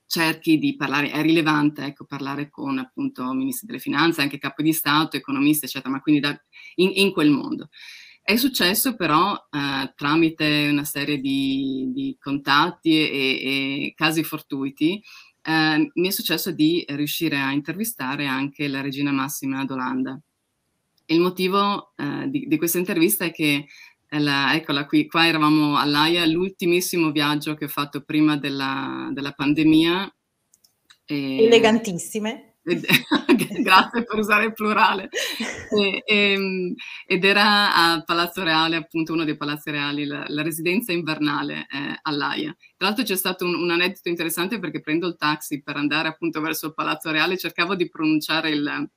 cerchi 0.06 0.56
di 0.56 0.76
parlare, 0.76 1.10
è 1.10 1.20
rilevante 1.20 1.84
ecco, 1.84 2.04
parlare 2.04 2.48
con 2.48 2.78
appunto 2.78 3.32
ministri 3.32 3.66
delle 3.66 3.80
finanze, 3.80 4.22
anche 4.22 4.38
capi 4.38 4.62
di 4.62 4.72
Stato, 4.72 5.16
economisti, 5.16 5.64
eccetera, 5.64 5.90
ma 5.92 6.00
quindi 6.00 6.20
da, 6.20 6.40
in, 6.76 6.92
in, 6.94 7.10
quel 7.10 7.30
mondo. 7.30 7.70
È 8.22 8.36
successo 8.36 8.94
però 8.94 9.34
eh, 9.34 9.92
tramite 9.96 10.68
una 10.70 10.84
serie 10.84 11.18
di, 11.18 11.90
di 11.92 12.16
contatti 12.20 13.00
e, 13.00 13.08
e, 13.10 13.94
casi 13.96 14.22
fortuiti, 14.22 15.02
eh, 15.42 15.90
mi 15.92 16.06
è 16.06 16.10
successo 16.10 16.52
di 16.52 16.84
riuscire 16.90 17.36
a 17.36 17.50
intervistare 17.50 18.26
anche 18.26 18.68
la 18.68 18.80
regina 18.80 19.10
Massima 19.10 19.64
d'Olanda. 19.64 20.20
Il 21.10 21.20
motivo 21.20 21.94
eh, 21.96 22.28
di, 22.28 22.46
di, 22.46 22.58
questa 22.58 22.76
intervista 22.76 23.24
è 23.24 23.32
che 23.32 23.66
la, 24.10 24.54
eccola 24.54 24.84
qui, 24.84 25.06
qua 25.06 25.26
eravamo 25.26 25.78
all'AIA, 25.78 26.26
l'ultimissimo 26.26 27.10
viaggio 27.10 27.54
che 27.54 27.64
ho 27.64 27.68
fatto 27.68 28.02
prima 28.02 28.36
della, 28.36 29.08
della 29.12 29.32
pandemia. 29.32 30.14
E, 31.06 31.44
Elegantissime. 31.44 32.56
Grazie 33.62 34.04
per 34.04 34.18
usare 34.18 34.46
il 34.46 34.52
plurale. 34.52 35.08
E, 35.70 36.02
e, 36.04 36.74
ed 37.06 37.24
era 37.24 37.74
a 37.74 38.02
Palazzo 38.02 38.42
Reale, 38.42 38.76
appunto 38.76 39.14
uno 39.14 39.24
dei 39.24 39.38
palazzi 39.38 39.70
reali, 39.70 40.04
la, 40.04 40.24
la 40.28 40.42
residenza 40.42 40.92
invernale 40.92 41.66
eh, 41.70 41.98
all'AIA. 42.02 42.54
Tra 42.76 42.88
l'altro 42.88 43.04
c'è 43.04 43.16
stato 43.16 43.46
un, 43.46 43.54
un, 43.54 43.70
aneddoto 43.70 44.10
interessante 44.10 44.58
perché 44.58 44.80
prendo 44.80 45.06
il 45.06 45.16
taxi 45.16 45.62
per 45.62 45.76
andare 45.76 46.08
appunto 46.08 46.42
verso 46.42 46.66
il 46.66 46.74
Palazzo 46.74 47.10
Reale, 47.10 47.38
cercavo 47.38 47.74
di 47.74 47.88
pronunciare 47.88 48.50
il, 48.50 48.90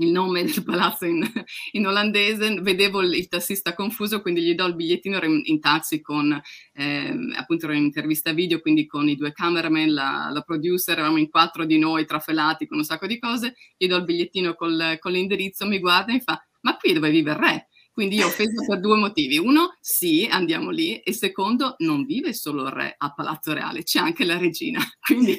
il 0.00 0.10
nome 0.10 0.44
del 0.44 0.62
palazzo 0.64 1.06
in, 1.06 1.24
in 1.72 1.86
olandese, 1.86 2.60
vedevo 2.60 3.00
il, 3.02 3.28
tassista 3.28 3.74
confuso, 3.74 4.20
quindi 4.20 4.42
gli 4.42 4.54
do 4.54 4.66
il 4.66 4.74
bigliettino, 4.74 5.22
in, 5.24 5.40
in 5.44 5.60
taxi 5.60 6.00
con, 6.00 6.40
eh, 6.74 7.14
appunto 7.36 7.66
ero 7.66 7.74
in 7.74 7.84
intervista 7.84 8.32
video, 8.32 8.60
quindi 8.60 8.86
con 8.86 9.08
i 9.08 9.16
due 9.16 9.32
cameraman, 9.32 9.92
la, 9.92 10.30
la, 10.32 10.40
producer, 10.42 10.96
eravamo 10.96 11.18
in 11.18 11.30
quattro 11.30 11.64
di 11.64 11.78
noi 11.78 12.06
trafelati 12.06 12.66
con 12.66 12.78
un 12.78 12.84
sacco 12.84 13.06
di 13.06 13.18
cose, 13.18 13.54
gli 13.76 13.86
do 13.86 13.96
il 13.96 14.04
bigliettino 14.04 14.54
col, 14.54 14.96
con 15.00 15.12
l'indirizzo, 15.12 15.66
mi 15.66 15.78
guarda 15.78 16.10
e 16.10 16.14
mi 16.14 16.20
fa, 16.20 16.42
ma 16.62 16.76
qui 16.76 16.92
dove 16.92 17.10
vive 17.10 17.30
il 17.30 17.36
re? 17.36 17.68
Quindi 18.00 18.16
io 18.16 18.24
ho 18.24 18.28
offeso 18.28 18.64
per 18.66 18.80
due 18.80 18.96
motivi. 18.96 19.36
Uno, 19.36 19.76
sì, 19.78 20.26
andiamo 20.30 20.70
lì. 20.70 21.00
E 21.00 21.12
secondo, 21.12 21.74
non 21.80 22.06
vive 22.06 22.32
solo 22.32 22.62
il 22.64 22.70
re 22.70 22.94
a 22.96 23.12
Palazzo 23.12 23.52
Reale, 23.52 23.82
c'è 23.82 23.98
anche 24.00 24.24
la 24.24 24.38
regina. 24.38 24.80
Quindi 25.04 25.38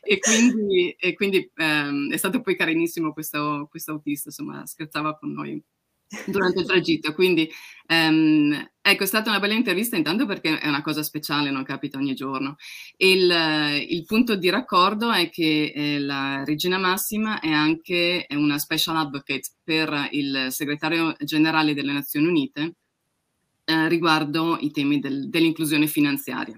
e 0.00 0.18
quindi, 0.20 0.94
e 0.96 1.14
quindi 1.14 1.50
ehm, 1.56 2.12
è 2.12 2.16
stato 2.16 2.40
poi 2.40 2.54
carinissimo 2.54 3.12
questo, 3.12 3.66
questo 3.68 3.90
autista, 3.90 4.28
insomma, 4.28 4.64
scherzava 4.64 5.18
con 5.18 5.32
noi 5.32 5.60
durante 6.26 6.60
il 6.60 6.66
tragitto. 6.66 7.12
Quindi 7.14 7.48
ehm, 7.86 8.70
ecco, 8.80 9.02
è 9.02 9.06
stata 9.06 9.30
una 9.30 9.40
bella 9.40 9.54
intervista 9.54 9.96
intanto 9.96 10.26
perché 10.26 10.58
è 10.58 10.68
una 10.68 10.82
cosa 10.82 11.02
speciale, 11.02 11.50
non 11.50 11.64
capita 11.64 11.98
ogni 11.98 12.14
giorno. 12.14 12.56
Il, 12.96 13.30
il 13.88 14.04
punto 14.04 14.36
di 14.36 14.50
raccordo 14.50 15.10
è 15.12 15.30
che 15.30 15.72
eh, 15.74 15.98
la 15.98 16.44
Regina 16.44 16.78
Massima 16.78 17.40
è 17.40 17.50
anche 17.50 18.26
una 18.30 18.58
special 18.58 18.96
advocate 18.96 19.48
per 19.62 20.08
il 20.12 20.48
segretario 20.50 21.14
generale 21.20 21.74
delle 21.74 21.92
Nazioni 21.92 22.26
Unite 22.26 22.74
eh, 23.64 23.88
riguardo 23.88 24.58
i 24.60 24.70
temi 24.70 25.00
del, 25.00 25.28
dell'inclusione 25.28 25.86
finanziaria. 25.86 26.56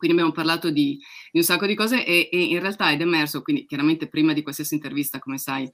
Quindi 0.00 0.16
abbiamo 0.16 0.32
parlato 0.34 0.70
di, 0.70 0.98
di 1.30 1.38
un 1.38 1.44
sacco 1.44 1.66
di 1.66 1.74
cose 1.74 2.06
e, 2.06 2.30
e, 2.32 2.42
in 2.42 2.58
realtà 2.58 2.88
è 2.88 2.98
emerso, 2.98 3.42
quindi 3.42 3.66
chiaramente 3.66 4.08
prima 4.08 4.32
di 4.32 4.40
qualsiasi 4.40 4.72
intervista, 4.72 5.18
come 5.18 5.36
sai, 5.36 5.70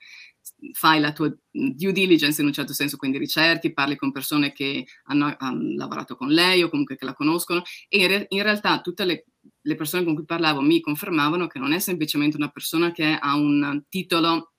fai 0.72 0.98
la 0.98 1.12
tua 1.12 1.32
due 1.48 1.92
diligence 1.92 2.40
in 2.40 2.48
un 2.48 2.52
certo 2.52 2.72
senso, 2.72 2.96
quindi 2.96 3.18
ricerchi, 3.18 3.72
parli 3.72 3.94
con 3.94 4.10
persone 4.10 4.52
che 4.52 4.84
hanno, 5.04 5.32
hanno 5.38 5.76
lavorato 5.76 6.16
con 6.16 6.26
lei 6.26 6.64
o 6.64 6.68
comunque 6.68 6.96
che 6.96 7.04
la 7.04 7.14
conoscono 7.14 7.62
e 7.88 7.98
in, 7.98 8.08
re, 8.08 8.26
in 8.30 8.42
realtà 8.42 8.80
tutte 8.80 9.04
le, 9.04 9.26
le 9.60 9.74
persone 9.76 10.02
con 10.02 10.16
cui 10.16 10.24
parlavo 10.24 10.60
mi 10.60 10.80
confermavano 10.80 11.46
che 11.46 11.60
non 11.60 11.72
è 11.72 11.78
semplicemente 11.78 12.36
una 12.36 12.48
persona 12.48 12.90
che 12.90 13.04
ha 13.04 13.36
un 13.36 13.84
titolo 13.88 14.54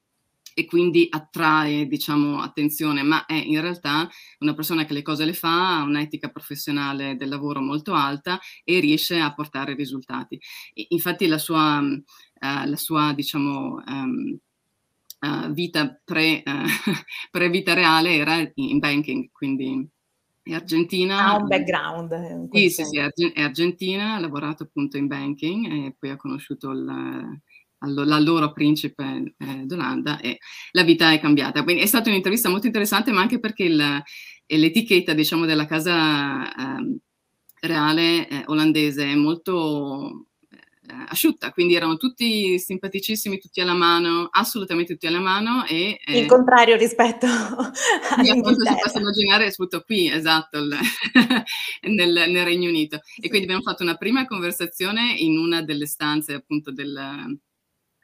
e 0.59 0.65
quindi 0.65 1.05
attrae, 1.07 1.85
diciamo, 1.85 2.41
attenzione, 2.41 3.03
ma 3.03 3.27
è 3.27 3.35
in 3.35 3.61
realtà 3.61 4.09
una 4.39 4.55
persona 4.55 4.85
che 4.85 4.93
le 4.93 5.03
cose 5.03 5.23
le 5.23 5.33
fa, 5.33 5.77
ha 5.77 5.83
un'etica 5.83 6.29
professionale 6.29 7.15
del 7.15 7.29
lavoro 7.29 7.61
molto 7.61 7.93
alta 7.93 8.39
e 8.63 8.79
riesce 8.79 9.19
a 9.19 9.35
portare 9.35 9.75
risultati. 9.75 10.41
infatti 10.89 11.27
la 11.27 11.37
sua, 11.37 11.77
uh, 11.77 11.99
la 12.39 12.75
sua 12.75 13.13
diciamo, 13.13 13.83
um, 13.85 14.39
uh, 15.19 15.51
vita 15.51 16.01
pre, 16.03 16.41
uh, 16.43 16.91
pre, 17.29 17.49
vita 17.51 17.75
reale 17.75 18.15
era 18.15 18.37
in 18.55 18.79
banking, 18.79 19.29
quindi 19.31 19.87
è 20.41 20.53
argentina. 20.53 21.33
Ha 21.33 21.35
un 21.35 21.45
background. 21.45 22.49
Sì, 22.51 22.69
sì, 22.71 22.83
sì, 22.83 22.97
è 22.97 23.41
argentina, 23.43 24.15
ha 24.15 24.19
lavorato 24.19 24.63
appunto 24.63 24.97
in 24.97 25.05
banking 25.05 25.85
e 25.85 25.95
poi 25.99 26.09
ha 26.09 26.17
conosciuto 26.17 26.71
il 26.71 27.41
l'allora 27.79 28.51
principe 28.51 29.33
eh, 29.37 29.63
d'Olanda 29.65 30.19
e 30.19 30.39
la 30.71 30.83
vita 30.83 31.11
è 31.11 31.19
cambiata. 31.19 31.63
Quindi 31.63 31.83
è 31.83 31.85
stata 31.85 32.09
un'intervista 32.09 32.49
molto 32.49 32.65
interessante, 32.65 33.11
ma 33.11 33.21
anche 33.21 33.39
perché 33.39 33.63
il, 33.63 34.03
l'etichetta, 34.45 35.13
diciamo, 35.13 35.45
della 35.45 35.65
casa 35.65 36.47
eh, 36.79 36.99
reale 37.61 38.27
eh, 38.27 38.43
olandese 38.47 39.05
è 39.05 39.15
molto 39.15 40.27
eh, 40.49 41.05
asciutta, 41.09 41.51
quindi 41.51 41.75
erano 41.75 41.97
tutti 41.97 42.57
simpaticissimi, 42.57 43.39
tutti 43.39 43.59
alla 43.61 43.73
mano, 43.73 44.27
assolutamente 44.31 44.93
tutti 44.93 45.07
alla 45.07 45.19
mano 45.19 45.65
e... 45.65 45.99
Il 46.05 46.27
contrario 46.27 46.77
rispetto 46.77 47.25
all'Inghilterra. 48.15 48.75
si 48.75 48.81
possa 48.83 48.99
immaginare 48.99 49.51
soprattutto 49.51 49.83
qui, 49.85 50.09
esatto, 50.09 50.59
il, 50.59 50.77
nel, 51.93 52.31
nel, 52.31 52.45
Regno 52.45 52.69
Unito. 52.69 52.99
Sì. 53.03 53.21
E 53.21 53.27
quindi 53.29 53.45
abbiamo 53.45 53.63
fatto 53.63 53.83
una 53.83 53.95
prima 53.95 54.25
conversazione 54.25 55.13
in 55.17 55.37
una 55.37 55.61
delle 55.61 55.87
stanze 55.87 56.33
appunto 56.33 56.71
del 56.71 57.37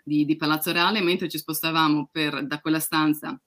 di, 0.04 0.26
di 0.26 0.36
Palazzo 0.36 0.72
Reale, 0.72 1.02
mentre 1.02 1.30
ci 1.30 1.38
spostavamo 1.38 2.10
per, 2.12 2.46
da 2.46 2.60
quella 2.60 2.80
stanza 2.80 3.40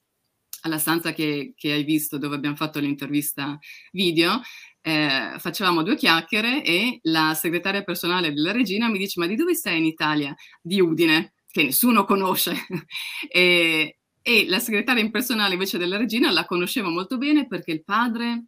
alla 0.61 0.79
stanza 0.79 1.13
che, 1.13 1.53
che, 1.55 1.71
hai 1.71 1.83
visto 1.83 2.17
dove 2.17 2.35
abbiamo 2.35 2.55
fatto 2.55 2.79
l'intervista 2.79 3.57
video, 3.91 4.41
eh, 4.81 5.35
facevamo 5.37 5.83
due 5.83 5.95
chiacchiere 5.95 6.63
e 6.63 6.99
la 7.03 7.33
segretaria 7.33 7.83
personale 7.83 8.33
della 8.33 8.51
regina 8.51 8.89
mi 8.89 8.97
dice 8.97 9.19
ma 9.19 9.27
di 9.27 9.35
dove 9.35 9.55
sei 9.55 9.77
in 9.79 9.85
Italia? 9.85 10.35
Di 10.61 10.79
Udine, 10.81 11.33
che 11.49 11.63
nessuno 11.63 12.05
conosce. 12.05 12.55
e, 13.29 13.97
e, 14.21 14.45
la 14.47 14.59
segretaria 14.59 15.09
personale 15.09 15.53
invece 15.53 15.77
della 15.77 15.97
regina 15.97 16.31
la 16.31 16.45
conoscevo 16.45 16.89
molto 16.89 17.17
bene 17.17 17.47
perché 17.47 17.71
il 17.71 17.83
padre 17.83 18.45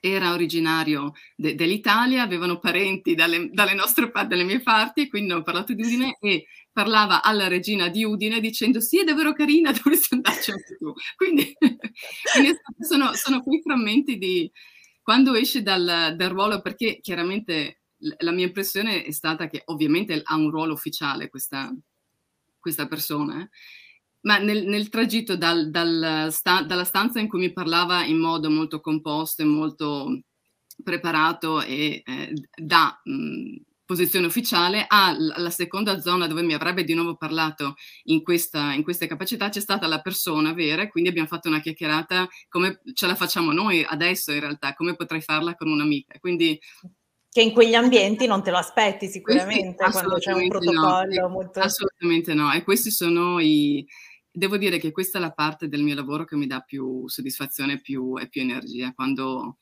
era 0.00 0.32
originario 0.32 1.12
de- 1.34 1.54
dell'Italia, 1.54 2.22
avevano 2.22 2.58
parenti 2.58 3.14
dalle, 3.14 3.50
dalle 3.52 3.74
nostre 3.74 4.10
dalle 4.26 4.44
mie 4.44 4.60
parti, 4.60 5.08
quindi 5.08 5.32
ho 5.32 5.42
parlato 5.42 5.72
di 5.72 5.82
Udine 5.82 6.16
e 6.20 6.46
parlava 6.72 7.22
alla 7.22 7.48
regina 7.48 7.88
di 7.88 8.04
Udine 8.04 8.40
dicendo 8.40 8.80
sì 8.80 9.00
è 9.00 9.04
davvero 9.04 9.32
carina, 9.32 9.72
dovresti 9.72 10.14
andarci 10.14 10.50
anche 10.50 10.76
tu. 10.76 10.92
Quindi, 11.16 11.56
sono, 12.80 13.14
sono, 13.14 13.42
quei 13.42 13.60
frammenti 13.62 14.18
di 14.18 14.50
quando 15.02 15.34
esce 15.34 15.62
dal, 15.62 16.14
dal 16.16 16.30
ruolo, 16.30 16.60
perché 16.60 16.98
chiaramente 17.00 17.80
la 18.18 18.32
mia 18.32 18.46
impressione 18.46 19.04
è 19.04 19.10
stata 19.10 19.48
che 19.48 19.62
ovviamente 19.66 20.20
ha 20.22 20.34
un 20.34 20.50
ruolo 20.50 20.74
ufficiale 20.74 21.28
questa, 21.28 21.74
questa 22.58 22.86
persona, 22.86 23.40
eh? 23.40 23.48
Ma 24.26 24.38
nel, 24.38 24.66
nel 24.66 24.88
tragitto 24.88 25.36
dal, 25.36 25.70
dal 25.70 26.28
sta, 26.30 26.62
dalla 26.62 26.84
stanza 26.84 27.20
in 27.20 27.28
cui 27.28 27.38
mi 27.38 27.52
parlava 27.52 28.04
in 28.04 28.18
modo 28.18 28.50
molto 28.50 28.80
composto 28.80 29.42
e 29.42 29.46
molto 29.46 30.20
preparato 30.82 31.62
e 31.62 32.02
eh, 32.04 32.32
da 32.54 33.00
mh, 33.04 33.56
posizione 33.84 34.26
ufficiale 34.26 34.84
alla 34.88 35.50
seconda 35.50 36.00
zona 36.00 36.26
dove 36.26 36.42
mi 36.42 36.54
avrebbe 36.54 36.82
di 36.82 36.92
nuovo 36.92 37.16
parlato 37.16 37.76
in, 38.04 38.22
questa, 38.22 38.72
in 38.72 38.82
queste 38.82 39.06
capacità 39.06 39.48
c'è 39.48 39.60
stata 39.60 39.86
la 39.86 40.00
persona 40.00 40.52
vera, 40.52 40.88
quindi 40.88 41.08
abbiamo 41.08 41.28
fatto 41.28 41.48
una 41.48 41.60
chiacchierata 41.60 42.28
come 42.48 42.80
ce 42.94 43.06
la 43.06 43.14
facciamo 43.14 43.52
noi 43.52 43.84
adesso 43.88 44.32
in 44.32 44.40
realtà, 44.40 44.74
come 44.74 44.96
potrei 44.96 45.20
farla 45.20 45.54
con 45.54 45.68
un'amica. 45.68 46.18
Quindi 46.18 46.58
che 47.30 47.42
in 47.42 47.52
quegli 47.52 47.74
ambienti 47.74 48.26
non 48.26 48.42
te 48.42 48.50
lo 48.50 48.56
aspetti 48.56 49.08
sicuramente 49.08 49.84
quando 49.90 50.16
c'è 50.16 50.32
un 50.32 50.48
protocollo 50.48 51.20
no, 51.20 51.28
molto... 51.28 51.60
Assolutamente 51.60 52.34
no, 52.34 52.50
e 52.50 52.64
questi 52.64 52.90
sono 52.90 53.38
i, 53.40 53.86
devo 54.36 54.58
dire 54.58 54.78
che 54.78 54.92
questa 54.92 55.16
è 55.16 55.20
la 55.20 55.32
parte 55.32 55.68
del 55.68 55.82
mio 55.82 55.94
lavoro 55.94 56.24
che 56.24 56.36
mi 56.36 56.46
dà 56.46 56.60
più 56.60 57.08
soddisfazione 57.08 57.80
più, 57.80 58.18
e 58.18 58.28
più 58.28 58.42
energia, 58.42 58.92
quando, 58.92 59.56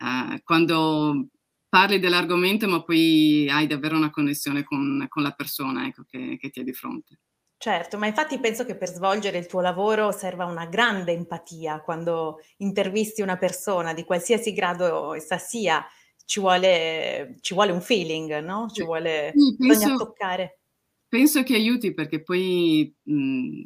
uh, 0.00 0.40
quando, 0.44 1.28
parli 1.68 1.98
dell'argomento 1.98 2.68
ma 2.68 2.82
poi 2.82 3.48
hai 3.48 3.66
davvero 3.66 3.96
una 3.96 4.10
connessione 4.10 4.62
con, 4.62 5.06
con 5.08 5.22
la 5.22 5.30
persona 5.30 5.86
ecco, 5.86 6.04
che, 6.06 6.36
che 6.38 6.50
ti 6.50 6.60
è 6.60 6.64
di 6.64 6.74
fronte. 6.74 7.18
Certo, 7.56 7.96
ma 7.96 8.06
infatti 8.06 8.38
penso 8.38 8.64
che 8.64 8.76
per 8.76 8.88
svolgere 8.88 9.38
il 9.38 9.46
tuo 9.46 9.60
lavoro 9.60 10.12
serva 10.12 10.44
una 10.44 10.66
grande 10.66 11.12
empatia 11.12 11.80
quando 11.80 12.40
intervisti 12.58 13.22
una 13.22 13.38
persona 13.38 13.94
di 13.94 14.04
qualsiasi 14.04 14.52
grado 14.52 15.14
essa 15.14 15.38
sia, 15.38 15.84
ci 16.24 16.40
vuole, 16.40 17.36
ci 17.40 17.54
vuole 17.54 17.72
un 17.72 17.80
feeling, 17.80 18.40
no? 18.40 18.68
Ci 18.68 18.84
vuole, 18.84 19.32
sì, 19.34 19.56
penso, 19.56 19.78
bisogna 19.78 19.96
toccare. 19.96 20.60
Penso 21.08 21.42
che 21.42 21.54
aiuti 21.54 21.94
perché 21.94 22.22
poi 22.22 22.94
mh, 23.00 23.62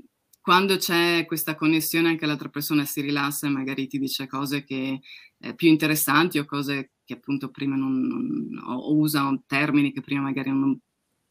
quando 0.46 0.76
c'è 0.76 1.24
questa 1.26 1.56
connessione 1.56 2.06
anche 2.06 2.24
l'altra 2.24 2.48
persona 2.48 2.84
si 2.84 3.00
rilassa 3.00 3.48
e 3.48 3.50
magari 3.50 3.88
ti 3.88 3.98
dice 3.98 4.28
cose 4.28 4.62
che, 4.62 5.00
eh, 5.38 5.54
più 5.56 5.68
interessanti 5.68 6.38
o 6.38 6.44
cose 6.44 6.92
che 7.04 7.14
appunto 7.14 7.50
prima 7.50 7.74
non, 7.74 8.00
non 8.06 8.62
o 8.64 8.94
usa 8.94 9.28
termini 9.44 9.92
che 9.92 10.02
prima 10.02 10.20
magari 10.20 10.50
non, 10.50 10.78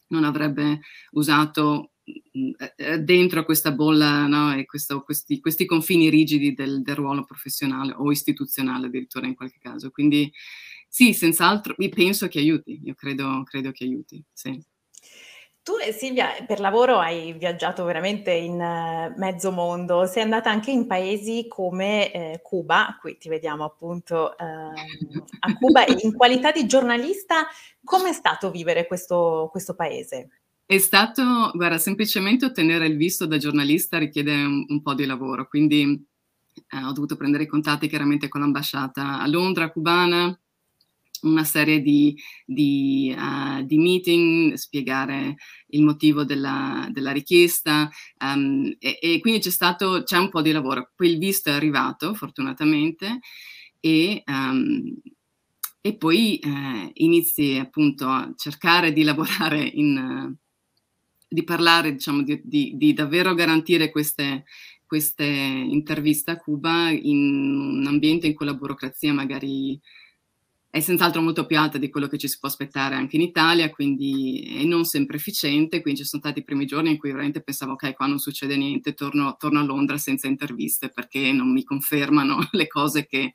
non 0.08 0.26
avrebbe 0.26 0.82
usato 1.12 1.92
dentro 3.04 3.46
questa 3.46 3.72
bolla 3.72 4.28
no? 4.28 4.54
e 4.54 4.66
questo, 4.66 5.02
questi, 5.02 5.40
questi, 5.40 5.66
confini 5.66 6.10
rigidi 6.10 6.54
del, 6.54 6.82
del, 6.82 6.96
ruolo 6.96 7.24
professionale 7.24 7.94
o 7.96 8.12
istituzionale 8.12 8.88
addirittura 8.88 9.28
in 9.28 9.36
qualche 9.36 9.60
caso. 9.60 9.92
Quindi 9.92 10.30
sì, 10.90 11.14
senz'altro, 11.14 11.74
penso 11.90 12.28
che 12.28 12.40
aiuti, 12.40 12.82
io 12.84 12.96
credo, 12.96 13.44
credo 13.46 13.72
che 13.72 13.86
aiuti, 13.86 14.22
sì. 14.34 14.62
Tu 15.66 15.74
Silvia 15.98 16.28
per 16.46 16.60
lavoro 16.60 17.00
hai 17.00 17.34
viaggiato 17.34 17.86
veramente 17.86 18.30
in 18.30 18.54
uh, 18.54 19.18
mezzo 19.20 19.50
mondo, 19.50 20.06
sei 20.06 20.22
andata 20.22 20.52
anche 20.52 20.70
in 20.70 20.86
paesi 20.86 21.48
come 21.50 22.12
eh, 22.12 22.40
Cuba, 22.44 22.96
qui 23.02 23.18
ti 23.18 23.30
vediamo 23.30 23.64
appunto 23.64 24.36
uh, 24.38 24.44
a 24.44 25.58
Cuba, 25.58 25.84
in 25.88 26.14
qualità 26.16 26.52
di 26.52 26.68
giornalista, 26.68 27.48
come 27.84 28.10
è 28.10 28.14
stato 28.14 28.52
vivere 28.52 28.86
questo, 28.86 29.48
questo 29.50 29.74
paese? 29.74 30.30
È 30.68 30.78
stato, 30.78 31.24
guarda, 31.56 31.80
semplicemente 31.80 32.46
ottenere 32.46 32.86
il 32.86 32.96
visto 32.96 33.26
da 33.26 33.38
giornalista 33.38 33.98
richiede 33.98 34.34
un, 34.34 34.66
un 34.68 34.82
po' 34.84 34.94
di 34.94 35.08
lavoro, 35.08 35.48
quindi 35.48 36.06
eh, 36.54 36.84
ho 36.84 36.92
dovuto 36.92 37.16
prendere 37.16 37.46
i 37.46 37.48
contatti 37.48 37.88
chiaramente 37.88 38.28
con 38.28 38.42
l'ambasciata 38.42 39.20
a 39.20 39.28
Londra, 39.28 39.72
cubana, 39.72 40.40
una 41.28 41.44
serie 41.44 41.82
di, 41.82 42.18
di, 42.46 43.16
uh, 43.18 43.64
di 43.64 43.78
meeting, 43.78 44.54
spiegare 44.54 45.36
il 45.68 45.84
motivo 45.84 46.24
della, 46.24 46.88
della 46.92 47.12
richiesta 47.12 47.90
um, 48.20 48.74
e, 48.80 49.00
e, 49.02 49.20
quindi 49.20 49.40
c'è 49.40 49.50
stato, 49.50 50.04
c'è 50.04 50.18
un 50.18 50.30
po' 50.30 50.42
di 50.42 50.52
lavoro. 50.52 50.92
Poi 50.96 51.10
il 51.10 51.18
visto 51.18 51.50
è 51.50 51.54
arrivato, 51.54 52.14
fortunatamente, 52.14 53.20
e, 53.80 54.24
um, 54.26 54.96
e 55.82 55.96
poi 55.98 56.40
uh, 56.44 56.90
inizi 56.94 57.58
appunto 57.58 58.08
a 58.08 58.32
cercare 58.36 58.94
di 58.94 59.04
lavorare 59.04 59.62
in... 59.62 59.98
Uh, 59.98 60.44
di 61.28 61.44
parlare, 61.44 61.92
diciamo, 61.92 62.24
di, 62.24 62.40
di, 62.46 62.78
di 62.78 62.94
davvero 62.94 63.34
garantire 63.34 63.92
queste, 63.92 64.46
queste 64.86 65.26
interviste 65.26 66.32
a 66.32 66.38
Cuba 66.38 66.90
in 66.90 67.80
un 67.80 67.86
ambiente 67.88 68.28
in 68.28 68.34
cui 68.34 68.46
la 68.46 68.54
burocrazia 68.54 69.12
magari 69.14 69.80
è 70.76 70.82
senz'altro 70.82 71.22
molto 71.22 71.46
più 71.46 71.58
alta 71.58 71.78
di 71.78 71.90
quello 71.90 72.08
che 72.08 72.18
ci 72.18 72.28
si 72.28 72.38
può 72.38 72.50
aspettare 72.50 72.96
anche 72.96 73.16
in 73.16 73.22
Italia, 73.22 73.70
quindi 73.70 74.58
è 74.60 74.66
non 74.66 74.84
sempre 74.84 75.16
efficiente, 75.16 75.82
quindi 75.82 76.02
ci 76.02 76.06
sono 76.06 76.22
stati 76.22 76.40
i 76.40 76.44
primi 76.44 76.66
giorni 76.66 76.90
in 76.90 76.98
cui 76.98 77.12
veramente 77.12 77.42
pensavo 77.42 77.72
ok, 77.72 77.94
qua 77.94 78.08
non 78.08 78.20
succede 78.20 78.58
niente, 78.58 78.94
torno, 78.94 79.38
torno 79.40 79.62
a 79.62 79.64
Londra 79.64 79.98
senza 79.98 80.28
interviste 80.28 80.90
perché 80.90 81.32
non 81.32 81.54
mi 81.54 81.64
confermano 81.64 82.46
le 82.52 82.68
cose 82.68 83.06
che, 83.06 83.32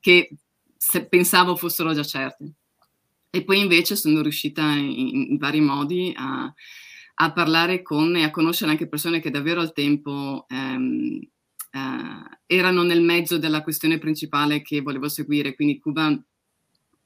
che 0.00 0.30
pensavo 1.08 1.54
fossero 1.54 1.94
già 1.94 2.02
certe. 2.02 2.52
E 3.30 3.44
poi 3.44 3.60
invece 3.60 3.94
sono 3.94 4.20
riuscita 4.20 4.72
in, 4.72 5.28
in 5.30 5.36
vari 5.36 5.60
modi 5.60 6.12
a, 6.16 6.52
a 7.14 7.32
parlare 7.32 7.82
con 7.82 8.16
e 8.16 8.24
a 8.24 8.32
conoscere 8.32 8.72
anche 8.72 8.88
persone 8.88 9.20
che 9.20 9.30
davvero 9.30 9.60
al 9.60 9.72
tempo 9.72 10.46
ehm, 10.48 11.20
eh, 11.70 12.56
erano 12.56 12.82
nel 12.82 13.02
mezzo 13.02 13.38
della 13.38 13.62
questione 13.62 13.98
principale 13.98 14.62
che 14.62 14.80
volevo 14.80 15.08
seguire, 15.08 15.54
quindi 15.54 15.78
Cuba 15.78 16.20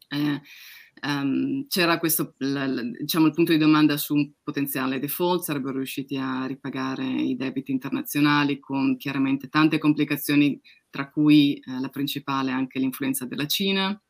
um, 0.08 1.66
c'era 1.68 1.98
questo, 1.98 2.34
diciamo, 2.38 3.26
il 3.26 3.34
punto 3.34 3.52
di 3.52 3.58
domanda 3.58 3.96
su 3.96 4.14
un 4.14 4.30
potenziale 4.42 4.98
default, 4.98 5.42
sarebbero 5.42 5.76
riusciti 5.76 6.16
a 6.16 6.46
ripagare 6.46 7.06
i 7.06 7.36
debiti 7.36 7.72
internazionali 7.72 8.58
con 8.58 8.96
chiaramente 8.96 9.48
tante 9.48 9.78
complicazioni, 9.78 10.60
tra 10.90 11.10
cui 11.10 11.54
eh, 11.54 11.80
la 11.80 11.88
principale 11.88 12.50
anche 12.50 12.78
l'influenza 12.78 13.26
della 13.26 13.46
Cina 13.46 14.00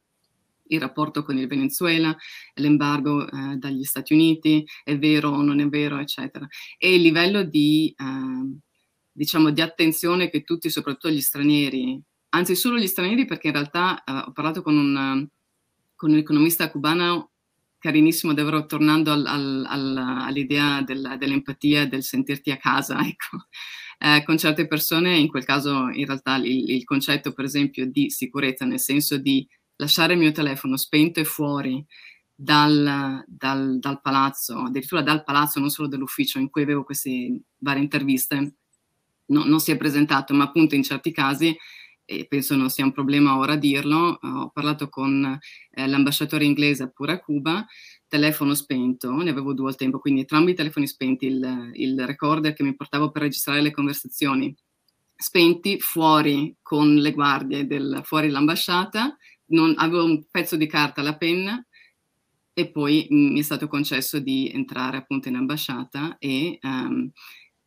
il 0.68 0.80
rapporto 0.80 1.22
con 1.22 1.38
il 1.38 1.46
Venezuela, 1.46 2.16
l'embargo 2.54 3.28
eh, 3.28 3.56
dagli 3.56 3.85
Stati 3.85 4.12
Uniti, 4.12 4.64
è 4.82 4.98
vero 4.98 5.30
o 5.30 5.42
non 5.42 5.61
è 5.61 5.68
vero, 5.68 5.98
eccetera. 5.98 6.46
E 6.78 6.94
il 6.94 7.02
livello 7.02 7.42
di, 7.42 7.94
eh, 7.96 8.59
diciamo, 9.12 9.50
di 9.50 9.61
attenzione 9.61 10.30
che 10.30 10.42
tutti, 10.42 10.70
soprattutto 10.70 11.11
gli 11.11 11.20
stranieri, 11.20 12.00
anzi 12.30 12.56
solo 12.56 12.78
gli 12.78 12.87
stranieri 12.87 13.24
perché 13.26 13.48
in 13.48 13.52
realtà 13.54 14.02
eh, 14.04 14.12
ho 14.12 14.32
parlato 14.32 14.62
con 14.62 14.76
un, 14.76 15.28
con 15.96 16.12
un 16.12 16.18
economista 16.18 16.70
cubano 16.70 17.32
carinissimo, 17.78 18.35
davvero 18.35 18.66
tornando 18.66 19.12
al, 19.12 19.26
al, 19.26 19.64
al, 19.66 19.96
all'idea 19.96 20.82
della, 20.82 21.16
dell'empatia, 21.16 21.87
del 21.87 22.02
sentirti 22.02 22.50
a 22.50 22.59
casa, 22.59 22.98
ecco. 23.06 23.46
Eh, 23.98 24.22
con 24.24 24.37
certe 24.37 24.66
persone, 24.66 25.16
in 25.16 25.28
quel 25.28 25.44
caso 25.44 25.88
in 25.88 26.04
realtà 26.04 26.37
il, 26.37 26.70
il 26.70 26.85
concetto 26.85 27.32
per 27.32 27.46
esempio 27.46 27.87
di 27.87 28.11
sicurezza, 28.11 28.66
nel 28.66 28.78
senso 28.78 29.16
di 29.16 29.46
lasciare 29.76 30.12
il 30.12 30.18
mio 30.18 30.32
telefono 30.32 30.76
spento 30.76 31.20
e 31.20 31.24
fuori 31.24 31.85
dal, 32.35 33.24
dal, 33.26 33.78
dal, 33.78 34.00
palazzo, 34.02 34.64
addirittura 34.64 35.00
dal 35.00 35.24
palazzo, 35.24 35.61
non 35.61 35.70
solo 35.70 35.88
dall'ufficio 35.88 36.38
in 36.38 36.50
cui 36.50 36.62
avevo 36.62 36.85
queste 36.85 37.40
varie 37.59 37.82
interviste, 37.82 38.56
no, 39.26 39.44
non 39.44 39.61
si 39.61 39.70
è 39.70 39.76
presentato, 39.78 40.35
ma 40.35 40.44
appunto 40.44 40.74
in 40.74 40.82
certi 40.82 41.12
casi, 41.12 41.56
e 42.06 42.26
penso 42.26 42.56
non 42.56 42.70
sia 42.70 42.84
un 42.84 42.92
problema 42.92 43.36
ora 43.36 43.56
dirlo, 43.56 44.18
ho 44.20 44.50
parlato 44.50 44.88
con 44.88 45.38
eh, 45.70 45.86
l'ambasciatore 45.86 46.44
inglese 46.44 46.90
pure 46.90 47.12
a 47.12 47.18
Cuba, 47.18 47.66
telefono 48.08 48.54
spento, 48.54 49.10
ne 49.10 49.30
avevo 49.30 49.52
due 49.52 49.68
al 49.68 49.76
tempo, 49.76 49.98
quindi 49.98 50.20
entrambi 50.20 50.52
i 50.52 50.54
telefoni 50.54 50.86
spenti, 50.86 51.26
il, 51.26 51.70
il 51.74 52.06
recorder 52.06 52.54
che 52.54 52.62
mi 52.62 52.74
portavo 52.74 53.10
per 53.10 53.22
registrare 53.22 53.60
le 53.60 53.72
conversazioni 53.72 54.54
spenti 55.16 55.80
fuori 55.80 56.54
con 56.62 56.94
le 56.94 57.12
guardie 57.12 57.66
del, 57.66 58.00
fuori 58.04 58.28
l'ambasciata 58.28 59.16
non, 59.46 59.74
avevo 59.76 60.04
un 60.04 60.24
pezzo 60.30 60.56
di 60.56 60.66
carta, 60.66 61.02
la 61.02 61.16
penna 61.16 61.64
e 62.52 62.70
poi 62.70 63.06
mi 63.10 63.38
è 63.38 63.42
stato 63.42 63.68
concesso 63.68 64.18
di 64.18 64.50
entrare 64.52 64.96
appunto 64.96 65.28
in 65.28 65.36
ambasciata 65.36 66.16
e, 66.18 66.58
um, 66.62 67.10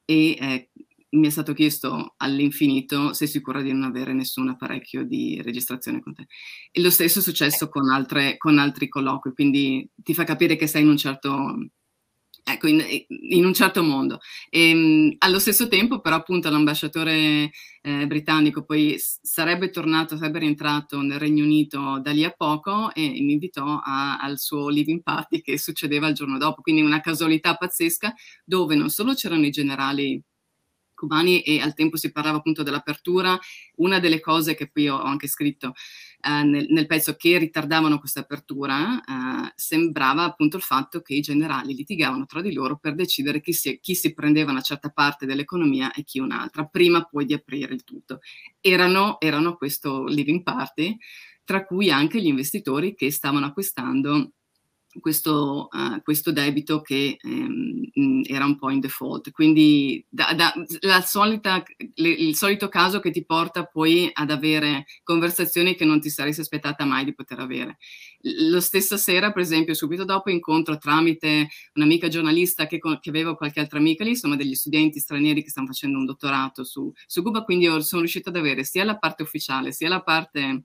e 0.05 0.31
eh, 0.31 0.69
mi 1.11 1.27
è 1.27 1.29
stato 1.29 1.53
chiesto 1.53 2.13
all'infinito 2.17 3.13
sei 3.13 3.27
sicura 3.27 3.61
di 3.61 3.71
non 3.71 3.83
avere 3.83 4.13
nessun 4.13 4.49
apparecchio 4.49 5.03
di 5.03 5.41
registrazione 5.41 6.01
con 6.01 6.13
te. 6.13 6.27
E 6.71 6.81
lo 6.81 6.89
stesso 6.89 7.19
è 7.19 7.21
successo 7.21 7.69
con, 7.69 7.89
altre, 7.89 8.37
con 8.37 8.57
altri 8.59 8.87
colloqui, 8.87 9.33
quindi 9.33 9.89
ti 9.95 10.13
fa 10.13 10.23
capire 10.23 10.55
che 10.55 10.67
sei 10.67 10.83
in 10.83 10.89
un 10.89 10.97
certo 10.97 11.55
ecco, 12.43 12.67
in, 12.67 12.83
in, 13.07 13.45
un 13.45 13.53
certo 13.53 13.83
mondo. 13.83 14.19
E, 14.49 14.69
ehm, 14.69 15.15
allo 15.19 15.39
stesso 15.39 15.67
tempo, 15.67 15.99
però, 16.01 16.15
appunto, 16.15 16.49
l'ambasciatore 16.49 17.51
eh, 17.81 18.07
britannico 18.07 18.63
poi 18.63 18.95
sarebbe 18.97 19.69
tornato, 19.69 20.17
sarebbe 20.17 20.39
rientrato 20.39 21.01
nel 21.01 21.19
Regno 21.19 21.43
Unito 21.43 21.99
da 22.01 22.11
lì 22.11 22.23
a 22.23 22.31
poco 22.31 22.93
e 22.93 23.01
mi 23.01 23.33
invitò 23.33 23.79
a, 23.83 24.17
al 24.19 24.39
suo 24.39 24.69
living 24.69 25.01
party 25.01 25.41
che 25.41 25.57
succedeva 25.57 26.07
il 26.07 26.15
giorno 26.15 26.37
dopo, 26.37 26.61
quindi 26.61 26.81
una 26.81 27.01
casualità 27.01 27.55
pazzesca 27.55 28.13
dove 28.43 28.75
non 28.75 28.89
solo 28.89 29.13
c'erano 29.13 29.45
i 29.45 29.51
generali 29.51 30.21
cubani 30.99 31.41
e 31.41 31.61
al 31.61 31.73
tempo 31.73 31.95
si 31.95 32.11
parlava 32.11 32.37
appunto 32.37 32.61
dell'apertura. 32.61 33.39
Una 33.77 33.99
delle 33.99 34.19
cose 34.19 34.55
che 34.55 34.69
poi 34.69 34.89
ho 34.89 35.01
anche 35.01 35.27
scritto 35.27 35.73
eh, 36.21 36.43
nel, 36.43 36.67
nel, 36.69 36.85
pezzo 36.85 37.15
che 37.15 37.37
ritardavano 37.37 37.97
questa 37.97 38.19
apertura 38.19 39.01
eh, 39.01 39.53
sembrava 39.55 40.23
appunto 40.23 40.57
il 40.57 40.63
fatto 40.63 41.01
che 41.01 41.13
i 41.13 41.21
generali 41.21 41.73
litigavano 41.73 42.25
tra 42.25 42.41
di 42.41 42.51
loro 42.51 42.77
per 42.77 42.93
decidere 42.93 43.39
chi 43.39 43.53
si, 43.53 43.79
chi 43.81 43.95
si 43.95 44.13
prendeva 44.13 44.51
una 44.51 44.61
certa 44.61 44.89
parte 44.89 45.25
dell'economia 45.25 45.93
e 45.93 46.03
chi 46.03 46.19
un'altra, 46.19 46.65
prima 46.65 47.05
poi 47.05 47.25
di 47.25 47.33
aprire 47.33 47.73
il 47.73 47.85
tutto. 47.85 48.19
Erano, 48.59 49.19
erano 49.21 49.55
questo 49.55 50.03
living 50.05 50.43
party, 50.43 50.97
tra 51.45 51.65
cui 51.65 51.89
anche 51.89 52.21
gli 52.21 52.27
investitori 52.27 52.93
che 52.95 53.11
stavano 53.11 53.45
acquistando 53.45 54.33
questo, 54.99 55.69
uh, 55.71 56.01
questo, 56.01 56.31
debito 56.31 56.81
che 56.81 57.17
um, 57.23 58.23
era 58.25 58.45
un 58.45 58.57
po' 58.57 58.69
in 58.69 58.79
default. 58.79 59.31
Quindi 59.31 60.03
da, 60.09 60.33
da, 60.33 61.01
solita, 61.01 61.63
le, 61.95 62.09
il 62.09 62.35
solito 62.35 62.69
caso 62.69 62.99
che 62.99 63.11
ti 63.11 63.23
porta 63.23 63.65
poi 63.65 64.09
ad 64.11 64.31
avere 64.31 64.85
conversazioni 65.03 65.75
che 65.75 65.85
non 65.85 66.01
ti 66.01 66.09
saresti 66.09 66.41
aspettata 66.41 66.85
mai 66.85 67.05
di 67.05 67.13
poter 67.13 67.39
avere. 67.39 67.77
Lo 68.49 68.59
stesso 68.59 68.97
sera, 68.97 69.31
per 69.31 69.43
esempio, 69.43 69.73
subito 69.73 70.05
dopo 70.05 70.29
incontro 70.31 70.77
tramite 70.77 71.49
un'amica 71.75 72.07
giornalista 72.07 72.65
che, 72.65 72.79
che 72.79 73.09
aveva 73.09 73.35
qualche 73.35 73.59
altra 73.59 73.77
amica 73.77 74.03
lì, 74.03 74.11
insomma 74.11 74.35
degli 74.35 74.55
studenti 74.55 74.99
stranieri 74.99 75.43
che 75.43 75.49
stanno 75.49 75.67
facendo 75.67 75.99
un 75.99 76.05
dottorato 76.05 76.63
su, 76.63 76.91
su 77.05 77.21
Cuba, 77.21 77.43
quindi 77.43 77.65
sono 77.81 78.01
riuscita 78.01 78.29
ad 78.29 78.35
avere 78.35 78.63
sia 78.63 78.83
la 78.83 78.97
parte 78.97 79.23
ufficiale 79.23 79.71
sia 79.71 79.89
la 79.89 80.01
parte... 80.01 80.63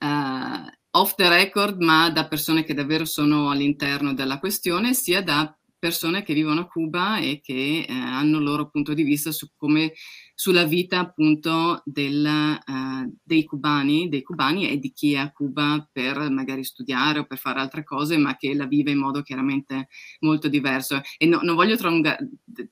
Uh, 0.00 0.77
off 0.92 1.14
the 1.14 1.28
record, 1.28 1.80
ma 1.80 2.10
da 2.10 2.26
persone 2.26 2.64
che 2.64 2.74
davvero 2.74 3.04
sono 3.04 3.50
all'interno 3.50 4.14
della 4.14 4.38
questione, 4.38 4.94
sia 4.94 5.22
da 5.22 5.52
persone 5.78 6.22
che 6.22 6.34
vivono 6.34 6.62
a 6.62 6.66
Cuba 6.66 7.18
e 7.18 7.40
che 7.40 7.86
eh, 7.88 7.92
hanno 7.92 8.38
il 8.38 8.44
loro 8.44 8.68
punto 8.68 8.94
di 8.94 9.04
vista 9.04 9.30
su 9.30 9.48
come, 9.56 9.92
sulla 10.34 10.64
vita 10.64 10.98
appunto 10.98 11.82
del, 11.84 12.26
uh, 12.26 13.16
dei, 13.22 13.44
cubani, 13.44 14.08
dei 14.08 14.22
cubani 14.22 14.68
e 14.68 14.78
di 14.78 14.92
chi 14.92 15.12
è 15.12 15.18
a 15.18 15.30
Cuba 15.30 15.88
per 15.90 16.30
magari 16.30 16.64
studiare 16.64 17.20
o 17.20 17.26
per 17.26 17.38
fare 17.38 17.60
altre 17.60 17.84
cose, 17.84 18.16
ma 18.16 18.36
che 18.36 18.54
la 18.54 18.66
vive 18.66 18.90
in 18.90 18.98
modo 18.98 19.22
chiaramente 19.22 19.88
molto 20.20 20.48
diverso. 20.48 21.00
E 21.16 21.26
no, 21.26 21.40
non 21.42 21.54
voglio 21.54 21.76
tronga, 21.76 22.16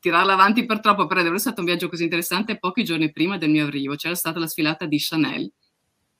tirarla 0.00 0.32
avanti 0.32 0.66
per 0.66 0.80
troppo, 0.80 1.06
però 1.06 1.22
è 1.22 1.38
stato 1.38 1.60
un 1.60 1.66
viaggio 1.66 1.88
così 1.88 2.02
interessante 2.02 2.58
pochi 2.58 2.84
giorni 2.84 3.12
prima 3.12 3.38
del 3.38 3.50
mio 3.50 3.66
arrivo. 3.66 3.94
C'era 3.94 4.14
stata 4.14 4.38
la 4.40 4.48
sfilata 4.48 4.86
di 4.86 4.98
Chanel 4.98 5.52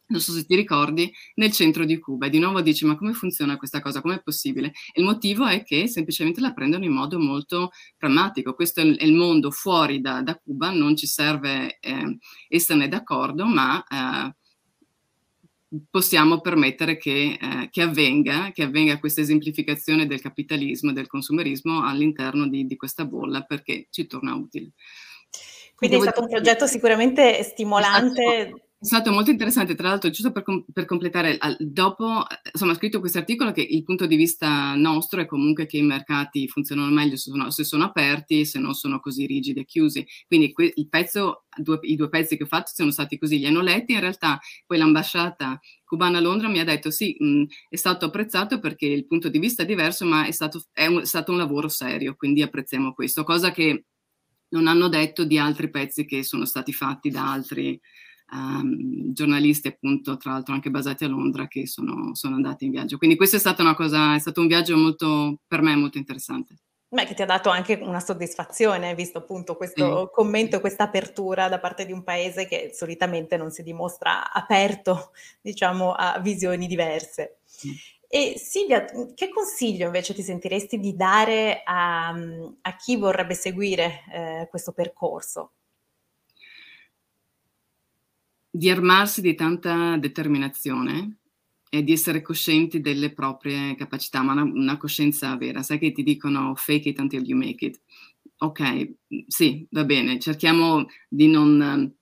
non 0.08 0.20
so 0.20 0.32
se 0.32 0.44
ti 0.44 0.54
ricordi, 0.54 1.12
nel 1.34 1.52
centro 1.52 1.84
di 1.84 1.98
Cuba. 1.98 2.26
E 2.26 2.30
di 2.30 2.38
nuovo 2.38 2.60
dici, 2.60 2.84
ma 2.84 2.96
come 2.96 3.12
funziona 3.12 3.56
questa 3.56 3.80
cosa? 3.80 4.00
Com'è 4.00 4.22
possibile? 4.22 4.72
E 4.92 5.00
il 5.00 5.04
motivo 5.04 5.46
è 5.46 5.62
che 5.62 5.88
semplicemente 5.88 6.40
la 6.40 6.52
prendono 6.52 6.84
in 6.84 6.92
modo 6.92 7.18
molto 7.18 7.70
pragmatico. 7.96 8.54
Questo 8.54 8.80
è 8.80 8.84
il 8.84 9.14
mondo 9.14 9.50
fuori 9.50 10.00
da, 10.00 10.22
da 10.22 10.36
Cuba, 10.36 10.70
non 10.70 10.96
ci 10.96 11.06
serve 11.06 11.78
eh, 11.80 12.18
esserne 12.48 12.88
d'accordo, 12.88 13.46
ma 13.46 13.84
eh, 13.84 14.34
possiamo 15.90 16.40
permettere 16.40 16.96
che, 16.96 17.38
eh, 17.40 17.68
che, 17.70 17.82
avvenga, 17.82 18.50
che 18.52 18.62
avvenga 18.62 18.98
questa 18.98 19.20
esemplificazione 19.20 20.06
del 20.06 20.20
capitalismo 20.20 20.90
e 20.90 20.94
del 20.94 21.08
consumerismo 21.08 21.84
all'interno 21.84 22.48
di, 22.48 22.64
di 22.66 22.76
questa 22.76 23.04
bolla 23.04 23.42
perché 23.42 23.88
ci 23.90 24.06
torna 24.06 24.34
utile. 24.34 24.72
Quindi 25.74 25.96
Devo 25.96 26.08
è 26.08 26.12
stato 26.12 26.24
un 26.24 26.32
progetto 26.32 26.66
sicuramente 26.66 27.42
stimolante 27.42 28.65
è 28.78 28.84
stato 28.84 29.10
molto 29.10 29.30
interessante, 29.30 29.74
tra 29.74 29.88
l'altro, 29.88 30.10
giusto 30.10 30.32
per, 30.32 30.42
com- 30.42 30.62
per 30.70 30.84
completare, 30.84 31.38
al, 31.38 31.56
dopo, 31.58 32.24
insomma, 32.52 32.72
ho 32.72 32.74
scritto 32.74 33.00
questo 33.00 33.16
articolo 33.16 33.50
che 33.50 33.62
il 33.62 33.82
punto 33.82 34.04
di 34.06 34.16
vista 34.16 34.74
nostro 34.74 35.20
è 35.22 35.26
comunque 35.26 35.64
che 35.64 35.78
i 35.78 35.82
mercati 35.82 36.46
funzionano 36.46 36.92
meglio 36.92 37.16
se 37.16 37.30
sono, 37.30 37.50
se 37.50 37.64
sono 37.64 37.84
aperti, 37.84 38.44
se 38.44 38.58
non 38.58 38.74
sono 38.74 39.00
così 39.00 39.24
rigidi 39.24 39.60
e 39.60 39.64
chiusi. 39.64 40.06
Quindi 40.26 40.52
que- 40.52 40.74
pezzo, 40.90 41.44
due, 41.56 41.78
i 41.82 41.96
due 41.96 42.10
pezzi 42.10 42.36
che 42.36 42.42
ho 42.42 42.46
fatto 42.46 42.70
sono 42.74 42.90
stati 42.90 43.18
così, 43.18 43.38
li 43.38 43.46
hanno 43.46 43.62
letti, 43.62 43.92
in 43.92 44.00
realtà 44.00 44.38
poi 44.66 44.76
l'ambasciata 44.76 45.58
cubana 45.82 46.18
a 46.18 46.20
Londra 46.20 46.48
mi 46.48 46.58
ha 46.58 46.64
detto 46.64 46.90
sì, 46.90 47.16
mh, 47.18 47.44
è 47.70 47.76
stato 47.76 48.06
apprezzato 48.06 48.58
perché 48.58 48.86
il 48.86 49.06
punto 49.06 49.30
di 49.30 49.38
vista 49.38 49.62
è 49.62 49.66
diverso, 49.66 50.04
ma 50.04 50.26
è 50.26 50.32
stato, 50.32 50.62
è 50.72 50.84
un, 50.86 51.00
è 51.00 51.06
stato 51.06 51.32
un 51.32 51.38
lavoro 51.38 51.68
serio, 51.68 52.14
quindi 52.14 52.42
apprezziamo 52.42 52.92
questo, 52.92 53.24
cosa 53.24 53.52
che 53.52 53.84
non 54.48 54.66
hanno 54.66 54.88
detto 54.88 55.24
di 55.24 55.38
altri 55.38 55.70
pezzi 55.70 56.04
che 56.04 56.22
sono 56.22 56.44
stati 56.44 56.72
fatti 56.72 57.10
da 57.10 57.32
altri 57.32 57.80
um, 58.32 59.12
giornalisti 59.12 59.68
appunto 59.68 60.16
tra 60.16 60.32
l'altro 60.32 60.54
anche 60.54 60.70
basati 60.70 61.04
a 61.04 61.08
Londra 61.08 61.46
che 61.48 61.66
sono, 61.66 62.14
sono 62.14 62.36
andati 62.36 62.64
in 62.64 62.70
viaggio. 62.70 62.98
Quindi 62.98 63.16
questo 63.16 63.36
è 63.36 63.38
stato 63.38 63.62
una 63.62 63.74
cosa, 63.74 64.14
è 64.14 64.18
stato 64.18 64.40
un 64.40 64.46
viaggio 64.46 64.76
molto, 64.76 65.40
per 65.46 65.62
me 65.62 65.76
molto 65.76 65.98
interessante. 65.98 66.56
Beh, 66.88 67.04
che 67.04 67.14
ti 67.14 67.22
ha 67.22 67.26
dato 67.26 67.50
anche 67.50 67.80
una 67.82 67.98
soddisfazione, 67.98 68.94
visto 68.94 69.18
appunto 69.18 69.56
questo 69.56 70.04
sì. 70.04 70.08
commento, 70.12 70.60
questa 70.60 70.84
apertura 70.84 71.48
da 71.48 71.58
parte 71.58 71.84
di 71.84 71.92
un 71.92 72.04
paese 72.04 72.46
che 72.46 72.70
solitamente 72.72 73.36
non 73.36 73.50
si 73.50 73.64
dimostra 73.64 74.32
aperto, 74.32 75.10
diciamo, 75.42 75.92
a 75.92 76.20
visioni 76.20 76.68
diverse. 76.68 77.38
Sì. 77.44 77.74
E 78.08 78.34
Silvia, 78.38 78.84
che 79.14 79.28
consiglio 79.30 79.86
invece 79.86 80.14
ti 80.14 80.22
sentiresti 80.22 80.78
di 80.78 80.94
dare 80.94 81.62
a, 81.64 82.08
a 82.08 82.76
chi 82.76 82.96
vorrebbe 82.96 83.34
seguire 83.34 84.04
eh, 84.12 84.46
questo 84.48 84.70
percorso? 84.70 85.54
Di 88.56 88.70
armarsi 88.70 89.20
di 89.20 89.34
tanta 89.34 89.96
determinazione 89.98 91.18
e 91.68 91.82
di 91.82 91.92
essere 91.92 92.22
coscienti 92.22 92.80
delle 92.80 93.12
proprie 93.12 93.74
capacità, 93.76 94.22
ma 94.22 94.32
una, 94.32 94.42
una, 94.42 94.76
coscienza 94.78 95.36
vera. 95.36 95.62
Sai 95.62 95.78
che 95.78 95.92
ti 95.92 96.02
dicono 96.02 96.54
fake 96.54 96.88
it 96.90 96.98
until 96.98 97.22
you 97.26 97.38
make 97.38 97.64
it. 97.64 97.80
Ok, 98.38 98.94
sì, 99.26 99.66
va 99.70 99.84
bene, 99.84 100.18
cerchiamo 100.18 100.86
di 101.08 101.26
non 101.26 101.60
ehm, 101.60 101.94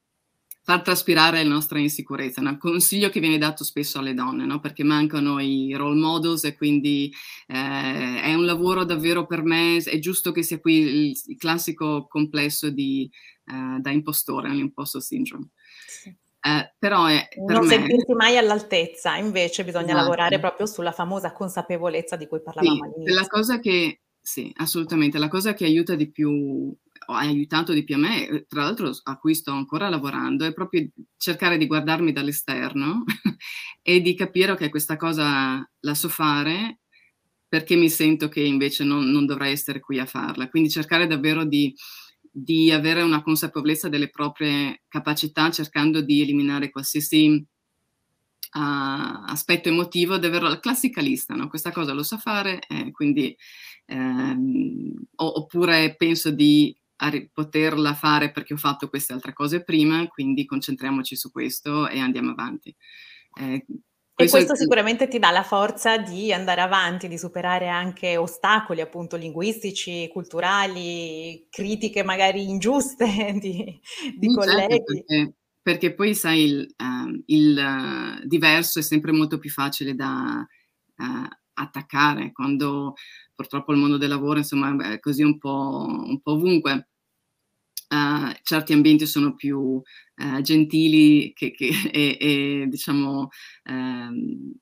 far 0.63 0.83
traspirare 0.83 1.43
la 1.43 1.49
nostra 1.49 1.79
insicurezza. 1.79 2.41
Un 2.41 2.59
consiglio 2.59 3.09
che 3.09 3.21
viene 3.21 3.39
dato 3.39 3.65
spesso 3.65 3.99
alle 3.99 4.15
donne, 4.15 4.45
no? 4.45 4.61
perché 4.61 4.85
mancano 4.85 5.41
i 5.41 5.75
role 5.75 5.99
models 6.01 6.45
e 6.45 6.57
quindi 6.57 7.13
eh, 7.47 8.21
è 8.21 8.35
un 8.35 8.45
lavoro 8.45 8.85
davvero 8.85 9.27
per 9.27 9.43
me, 9.43 9.77
è 9.77 9.99
giusto 9.99 10.33
che 10.33 10.43
sia 10.43 10.61
qui 10.61 10.75
il, 10.79 11.21
il 11.27 11.37
classico 11.37 12.07
complesso 12.09 12.71
di, 12.71 13.11
uh, 13.47 13.81
da 13.81 13.91
impostore, 13.91 14.51
l'imposto 14.51 15.01
syndrome. 15.01 15.51
Sì. 15.87 16.23
Eh, 16.47 16.75
però 16.79 17.07
è, 17.07 17.27
per 17.31 17.57
non 17.57 17.67
me... 17.67 17.73
sentirsi 17.73 18.13
mai 18.13 18.37
all'altezza, 18.37 19.17
invece 19.17 19.65
bisogna 19.65 19.93
esatto. 19.93 20.01
lavorare 20.03 20.39
proprio 20.39 20.67
sulla 20.67 20.93
famosa 20.93 21.33
consapevolezza 21.33 22.17
di 22.17 22.27
cui 22.27 22.43
parlavamo 22.43 22.75
sì, 22.75 22.83
all'inizio. 22.83 23.15
La 23.15 23.27
cosa 23.27 23.59
che, 23.61 24.03
sì, 24.21 24.53
assolutamente, 24.57 25.17
la 25.17 25.29
cosa 25.29 25.55
che 25.55 25.65
aiuta 25.65 25.95
di 25.95 26.11
più, 26.11 26.71
ha 27.07 27.17
aiutato 27.17 27.73
di 27.73 27.83
più 27.83 27.95
a 27.95 27.99
me, 27.99 28.29
eh, 28.29 28.45
tra 28.47 28.61
l'altro 28.61 28.91
a 29.05 29.17
cui 29.17 29.35
sto 29.35 29.53
ancora 29.53 29.89
lavorando, 29.89 30.45
è 30.45 30.53
proprio 30.53 30.87
cercare 31.17 31.57
di 31.57 31.67
guardarmi 31.67 32.13
dall'esterno 32.13 33.05
e 33.81 34.03
di 34.03 34.15
capire 34.15 34.55
che 34.55 34.69
questa 34.69 34.99
cosa 34.99 35.67
la 35.81 35.95
so 35.95 36.11
fare 36.11 36.81
perché 37.49 37.75
mi 37.75 37.89
sento 37.89 38.29
che 38.29 38.41
invece 38.41 38.85
non, 38.85 39.11
non 39.11 39.25
dovrei 39.25 39.53
essere 39.53 39.81
qui 39.81 39.99
a 39.99 40.05
farla. 40.05 40.51
Quindi 40.51 40.69
cercare 40.69 41.07
davvero 41.07 41.45
di 41.45 41.75
di 42.37 42.73
avere 42.73 43.03
una 43.03 43.23
consapevolezza 43.23 43.89
delle 43.89 44.11
proprie 44.11 44.83
capacità 44.89 45.51
cercando 45.53 46.01
di 46.01 46.21
eliminare 46.21 46.71
qualsiasi 46.71 47.29
uh, 47.29 48.59
aspetto 49.27 49.69
emotivo, 49.69 50.19
davvero 50.19 50.49
la 50.49 50.59
classica 50.59 51.01
lista, 51.01 51.35
no? 51.35 51.49
questa 51.49 51.71
cosa 51.71 51.93
lo 51.93 52.03
so 52.03 52.19
fare, 52.19 52.59
eh, 52.69 52.91
quindi 52.91 53.37
ehm, 53.87 54.95
oppure 55.15 55.95
penso 55.97 56.31
di 56.31 56.77
poterla 57.33 57.95
fare 57.95 58.33
perché 58.33 58.55
ho 58.55 58.57
fatto 58.57 58.89
queste 58.89 59.13
altre 59.13 59.33
cose 59.33 59.63
prima, 59.63 60.05
quindi 60.09 60.45
concentriamoci 60.45 61.15
su 61.15 61.31
questo 61.31 61.89
e 61.89 62.01
andiamo 62.01 62.31
avanti. 62.31 62.75
Eh, 63.39 63.65
questo 64.15 64.37
e 64.37 64.45
questo 64.45 64.55
sicuramente 64.55 65.09
ti 65.09 65.19
dà 65.19 65.31
la 65.33 65.43
forza 65.43 65.99
di 65.99 66.33
andare 66.33 66.61
avanti, 66.61 67.09
di 67.09 67.19
superare 67.19 67.69
anche 67.69 68.17
ostacoli 68.17 68.81
appunto 68.81 69.17
linguistici, 69.17 70.09
culturali, 70.09 71.49
critiche 71.51 72.05
magari 72.05 72.49
ingiuste 72.49 73.07
di, 73.41 73.81
di 74.17 74.29
certo, 74.29 74.41
colleghi. 74.41 74.83
Perché, 74.85 75.35
perché, 75.61 75.95
poi 75.95 76.15
sai, 76.15 76.45
il, 76.45 76.75
uh, 76.79 77.23
il 77.27 77.59
uh, 77.59 78.27
diverso 78.27 78.79
è 78.79 78.83
sempre 78.83 79.11
molto 79.11 79.39
più 79.39 79.51
facile 79.51 79.95
da 79.95 80.47
uh, 80.97 81.29
attaccare 81.55 82.31
quando 82.33 82.95
purtroppo 83.35 83.73
il 83.73 83.79
mondo 83.79 83.97
del 83.97 84.09
lavoro 84.11 84.39
insomma 84.39 84.93
è 84.93 85.01
così 85.01 85.25
un 85.25 85.39
po', 85.39 85.87
un 85.89 86.21
po 86.21 86.33
ovunque. 86.33 86.91
Uh, 87.95 88.35
certi 88.43 88.73
ambienti 88.73 89.07
sono 89.07 89.37
più 89.37 89.59
uh, 89.61 90.41
gentili 90.41 91.33
che, 91.33 91.53
che, 91.53 91.69
e, 91.93 92.17
e, 92.19 92.67
diciamo 92.67 93.29
um, 93.71 94.53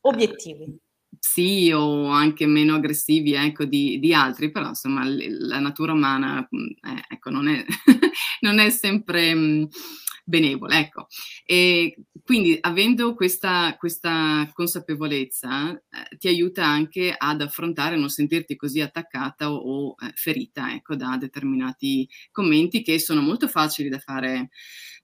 obiettivi. 0.00 0.76
Sì, 1.18 1.70
o 1.72 2.08
anche 2.08 2.46
meno 2.46 2.74
aggressivi 2.74 3.34
ecco, 3.34 3.64
di, 3.64 3.98
di 3.98 4.12
altri, 4.12 4.50
però 4.50 4.68
insomma 4.68 5.02
la 5.04 5.58
natura 5.60 5.92
umana 5.92 6.46
eh, 6.50 7.04
ecco, 7.08 7.30
non, 7.30 7.48
è, 7.48 7.64
non, 8.40 8.58
è, 8.58 8.70
sempre... 8.70 9.34
Mh, 9.34 9.68
benevole. 10.26 10.78
Ecco. 10.78 11.06
E 11.44 11.96
quindi 12.24 12.58
avendo 12.60 13.14
questa, 13.14 13.76
questa 13.78 14.50
consapevolezza 14.52 15.72
eh, 15.72 16.16
ti 16.18 16.28
aiuta 16.28 16.66
anche 16.66 17.14
ad 17.16 17.40
affrontare, 17.40 17.96
non 17.96 18.08
sentirti 18.08 18.56
così 18.56 18.80
attaccata 18.80 19.52
o, 19.52 19.56
o 19.56 19.94
eh, 20.04 20.12
ferita 20.14 20.74
ecco, 20.74 20.96
da 20.96 21.16
determinati 21.16 22.08
commenti 22.32 22.82
che 22.82 22.98
sono 22.98 23.20
molto 23.20 23.46
facili 23.46 23.88
da 23.88 23.98
fare 23.98 24.48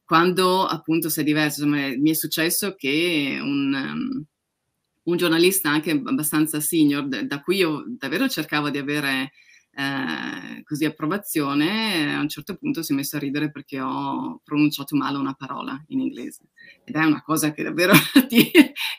quando 0.05 0.67
appunto 0.67 1.09
sei 1.09 1.25
diverso. 1.25 1.65
Insomma, 1.65 1.89
mi 1.97 2.11
è 2.11 2.15
successo 2.15 2.75
che 2.75 3.39
un... 3.41 3.73
Um, 3.75 4.27
un 5.05 5.17
giornalista 5.17 5.69
anche 5.69 5.91
abbastanza 5.91 6.61
senior, 6.61 7.09
da 7.09 7.41
cui 7.41 7.57
io 7.57 7.83
davvero 7.89 8.29
cercavo 8.29 8.71
di 8.71 8.79
avere 8.79 9.33
eh, 9.75 10.63
così 10.65 10.85
approvazione, 10.85 12.15
a 12.15 12.21
un 12.21 12.29
certo 12.29 12.57
punto 12.57 12.83
si 12.83 12.93
è 12.93 12.95
messo 12.95 13.17
a 13.17 13.21
ridere 13.21 13.51
perché 13.51 13.81
ho 13.81 14.41
pronunciato 14.45 14.97
male 14.97 15.19
una 15.19 15.35
parola 15.35 15.83
in 15.89 16.01
inglese. 16.01 16.51
Ed 16.85 16.95
è 16.95 17.05
una 17.05 17.23
cosa 17.23 17.53
che 17.53 17.63
davvero 17.63 17.93
ti, 18.29 18.51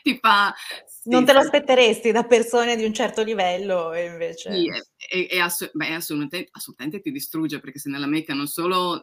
ti 0.02 0.18
fa... 0.20 0.52
Sì, 0.86 1.10
non 1.10 1.24
te 1.24 1.32
lo 1.32 1.40
aspetteresti 1.40 2.12
da 2.12 2.24
persone 2.24 2.76
di 2.76 2.84
un 2.84 2.92
certo 2.92 3.22
livello 3.22 3.92
e 3.92 4.06
invece... 4.06 4.52
Sì, 4.52 4.66
e, 4.66 5.28
e, 5.30 5.38
beh, 5.72 5.94
assolutamente, 5.94 6.48
assolutamente 6.50 7.00
ti 7.00 7.12
distrugge 7.12 7.60
perché 7.60 7.78
se 7.78 7.90
nella 7.90 8.06
Mecca 8.06 8.34
non 8.34 8.46
solo 8.46 9.02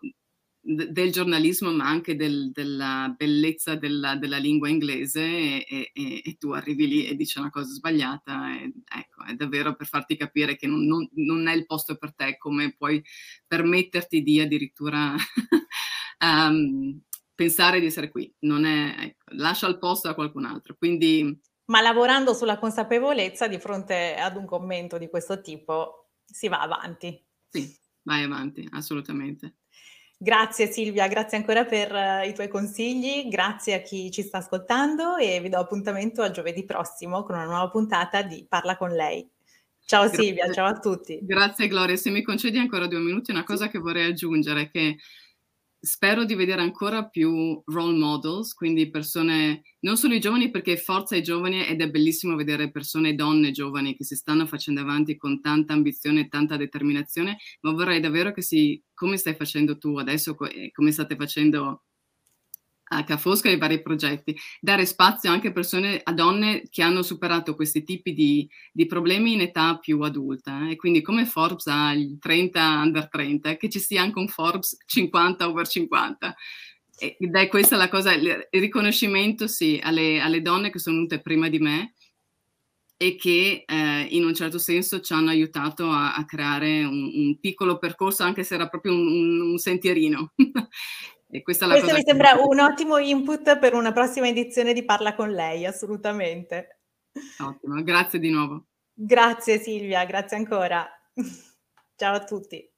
del 0.64 1.12
giornalismo, 1.12 1.72
ma 1.72 1.88
anche 1.88 2.16
del, 2.16 2.52
della 2.52 3.14
bellezza 3.18 3.76
della, 3.76 4.16
della 4.16 4.38
lingua 4.38 4.70
inglese 4.70 5.66
e, 5.66 5.92
e, 5.92 6.22
e, 6.24 6.38
tu 6.38 6.52
arrivi 6.52 6.88
lì 6.88 7.08
e 7.08 7.16
dici 7.16 7.40
una 7.40 7.50
cosa 7.50 7.74
sbagliata. 7.74 8.54
E, 8.54 8.72
ecco, 8.86 9.24
è 9.26 9.34
davvero 9.34 9.76
per 9.76 9.88
farti 9.88 10.16
capire 10.16 10.56
che 10.56 10.68
non, 10.68 10.86
non, 10.86 11.10
non, 11.16 11.48
è 11.48 11.56
il 11.56 11.66
posto 11.66 11.98
per 11.98 12.14
te, 12.14 12.38
come 12.38 12.76
puoi 12.76 13.04
permetterti 13.48 14.22
di 14.22 14.40
addirittura 14.40 15.16
um, 16.20 17.02
pensare 17.34 17.80
di 17.80 17.88
essere 17.88 18.12
qui. 18.12 18.32
Non 18.42 18.64
è, 18.64 18.96
ecco, 19.00 19.24
lascia 19.36 19.68
il 19.68 19.80
posto 19.80 20.10
a 20.10 20.14
qualcun 20.14 20.46
altro. 20.46 20.76
Quindi... 20.78 21.40
Ma 21.66 21.82
lavorando 21.82 22.34
sulla 22.34 22.60
consapevolezza 22.60 23.48
di 23.48 23.58
fronte 23.58 24.16
ad 24.16 24.36
un 24.36 24.46
commento 24.46 25.00
di 25.00 25.10
questo 25.10 25.42
tipo, 25.42 26.12
si 26.24 26.48
va 26.48 26.60
avanti. 26.60 27.20
Sì, 27.50 27.76
vai 28.04 28.24
avanti, 28.24 28.68
assolutamente. 28.72 29.56
Grazie 30.24 30.72
Silvia, 30.72 31.08
grazie 31.08 31.38
ancora 31.38 31.66
per 31.66 31.92
uh, 31.92 32.30
i 32.30 32.34
tuoi 32.36 32.48
consigli, 32.48 33.28
grazie 33.28 33.74
a 33.74 33.82
chi 33.82 34.12
ci 34.12 34.22
sta 34.22 34.38
ascoltando 34.38 35.16
e 35.16 35.42
vi 35.42 35.50
do 35.50 35.58
appuntamento 35.58 36.22
a 36.22 36.30
giovedì 36.30 36.64
prossimo 36.64 37.24
con 37.24 37.34
una 37.34 37.46
nuova 37.46 37.68
puntata 37.72 38.22
di 38.22 38.46
Parla 38.48 38.78
con 38.78 38.92
lei. 38.92 39.28
Ciao 39.84 40.04
grazie. 40.04 40.24
Silvia, 40.24 40.52
ciao 40.52 40.68
a 40.68 40.78
tutti. 40.78 41.18
Grazie 41.24 41.68
Gloria, 41.68 41.96
se 41.96 42.12
mi 42.12 42.22
concedi 42.22 42.60
ancora 42.60 42.86
due 42.86 43.00
minuti, 43.00 43.32
una 43.32 43.44
cosa 43.44 43.68
che 43.68 43.80
vorrei 43.80 44.12
aggiungere 44.12 44.62
è 44.62 44.70
che 44.70 44.98
spero 45.84 46.26
di 46.26 46.36
vedere 46.36 46.62
ancora 46.62 47.08
più 47.08 47.60
role 47.66 47.98
models, 47.98 48.54
quindi 48.54 48.92
persone, 48.92 49.64
non 49.80 49.98
solo 49.98 50.14
i 50.14 50.20
giovani 50.20 50.52
perché 50.52 50.78
forza 50.78 51.16
i 51.16 51.24
giovani 51.24 51.66
ed 51.66 51.82
è 51.82 51.90
bellissimo 51.90 52.36
vedere 52.36 52.72
persone, 52.72 53.16
donne 53.16 53.52
giovani 53.52 53.96
che 53.96 54.04
si 54.04 54.16
stanno 54.16 54.46
facendo 54.46 54.82
avanti 54.82 55.18
con 55.18 55.42
tanta 55.42 55.74
ambizione 55.74 56.22
e 56.22 56.28
tanta 56.28 56.56
determinazione, 56.56 57.38
ma 57.62 57.72
vorrei 57.72 58.00
davvero 58.00 58.32
che 58.32 58.44
si, 58.44 58.82
come 58.94 59.18
stai 59.18 59.34
facendo 59.36 59.78
tu 59.80 59.98
adesso, 59.98 60.36
come 60.36 60.92
state 60.92 61.16
facendo 61.16 61.84
a 62.94 63.04
Cafosca 63.04 63.50
e 63.50 63.54
i 63.54 63.58
vari 63.58 63.82
progetti, 63.82 64.38
dare 64.60 64.86
spazio 64.86 65.32
anche 65.32 65.50
a 65.50 65.52
persone, 65.52 66.00
a 66.04 66.12
donne 66.14 66.64
che 66.70 66.82
hanno 66.82 67.02
superato 67.02 67.56
questi 67.56 67.84
tipi 67.84 68.14
di, 68.14 68.50
di 68.72 68.86
problemi 68.86 69.34
in 69.34 69.42
età 69.42 69.78
più 69.78 70.02
adulta. 70.02 70.68
Eh? 70.68 70.72
E 70.72 70.76
quindi 70.76 71.02
come 71.02 71.26
Forbes 71.26 71.68
ha 71.68 71.94
il 71.94 72.18
30 72.20 72.82
under 72.84 73.08
30, 73.08 73.58
che 73.58 73.70
ci 73.70 73.80
sia 73.80 74.02
anche 74.02 74.20
un 74.20 74.28
Forbes 74.28 74.78
50 74.86 75.48
over 75.48 75.68
50. 75.68 76.36
Ed 76.98 77.36
è 77.36 77.48
questa 77.48 77.78
la 77.78 77.90
cosa, 77.90 78.14
il 78.14 78.48
riconoscimento 78.52 79.48
sì 79.48 79.80
alle, 79.82 80.20
alle 80.20 80.42
donne 80.42 80.70
che 80.70 80.78
sono 80.78 80.98
venute 80.98 81.20
prima 81.20 81.50
di 81.50 81.58
me 81.58 81.94
e 82.96 83.16
che 83.16 83.64
eh, 83.66 84.08
in 84.12 84.24
un 84.24 84.36
certo 84.36 84.60
senso 84.60 85.00
ci 85.00 85.12
hanno 85.14 85.32
aiutato 85.32 85.90
a, 85.90 86.14
a 86.14 86.24
creare 86.26 86.84
un, 86.84 87.12
un, 87.12 87.40
piccolo 87.40 87.80
percorso, 87.80 88.22
anche 88.22 88.44
se 88.44 88.54
era 88.54 88.68
proprio 88.68 88.94
un, 88.94 89.08
un, 89.08 89.42
un 89.42 89.58
sentierino. 89.58 90.34
E 91.32 91.42
questa 91.44 91.66
Questo 91.66 91.94
mi 91.94 92.04
sembra 92.04 92.34
un 92.44 92.60
ottimo 92.60 92.98
input 92.98 93.58
per 93.58 93.74
una 93.74 93.94
prossima 93.94 94.28
edizione 94.28 94.74
di 94.74 94.84
Parla 94.84 95.16
con 95.16 95.32
lei, 95.32 95.66
assolutamente. 95.66 96.82
Ottimo, 97.40 97.82
grazie 97.84 98.20
di 98.20 98.30
nuovo. 98.30 98.66
Grazie 98.94 99.60
Silvia, 99.60 100.04
grazie 100.06 100.38
ancora. 100.38 100.88
Ciao 101.96 102.16
a 102.16 102.24
tutti. 102.24 102.71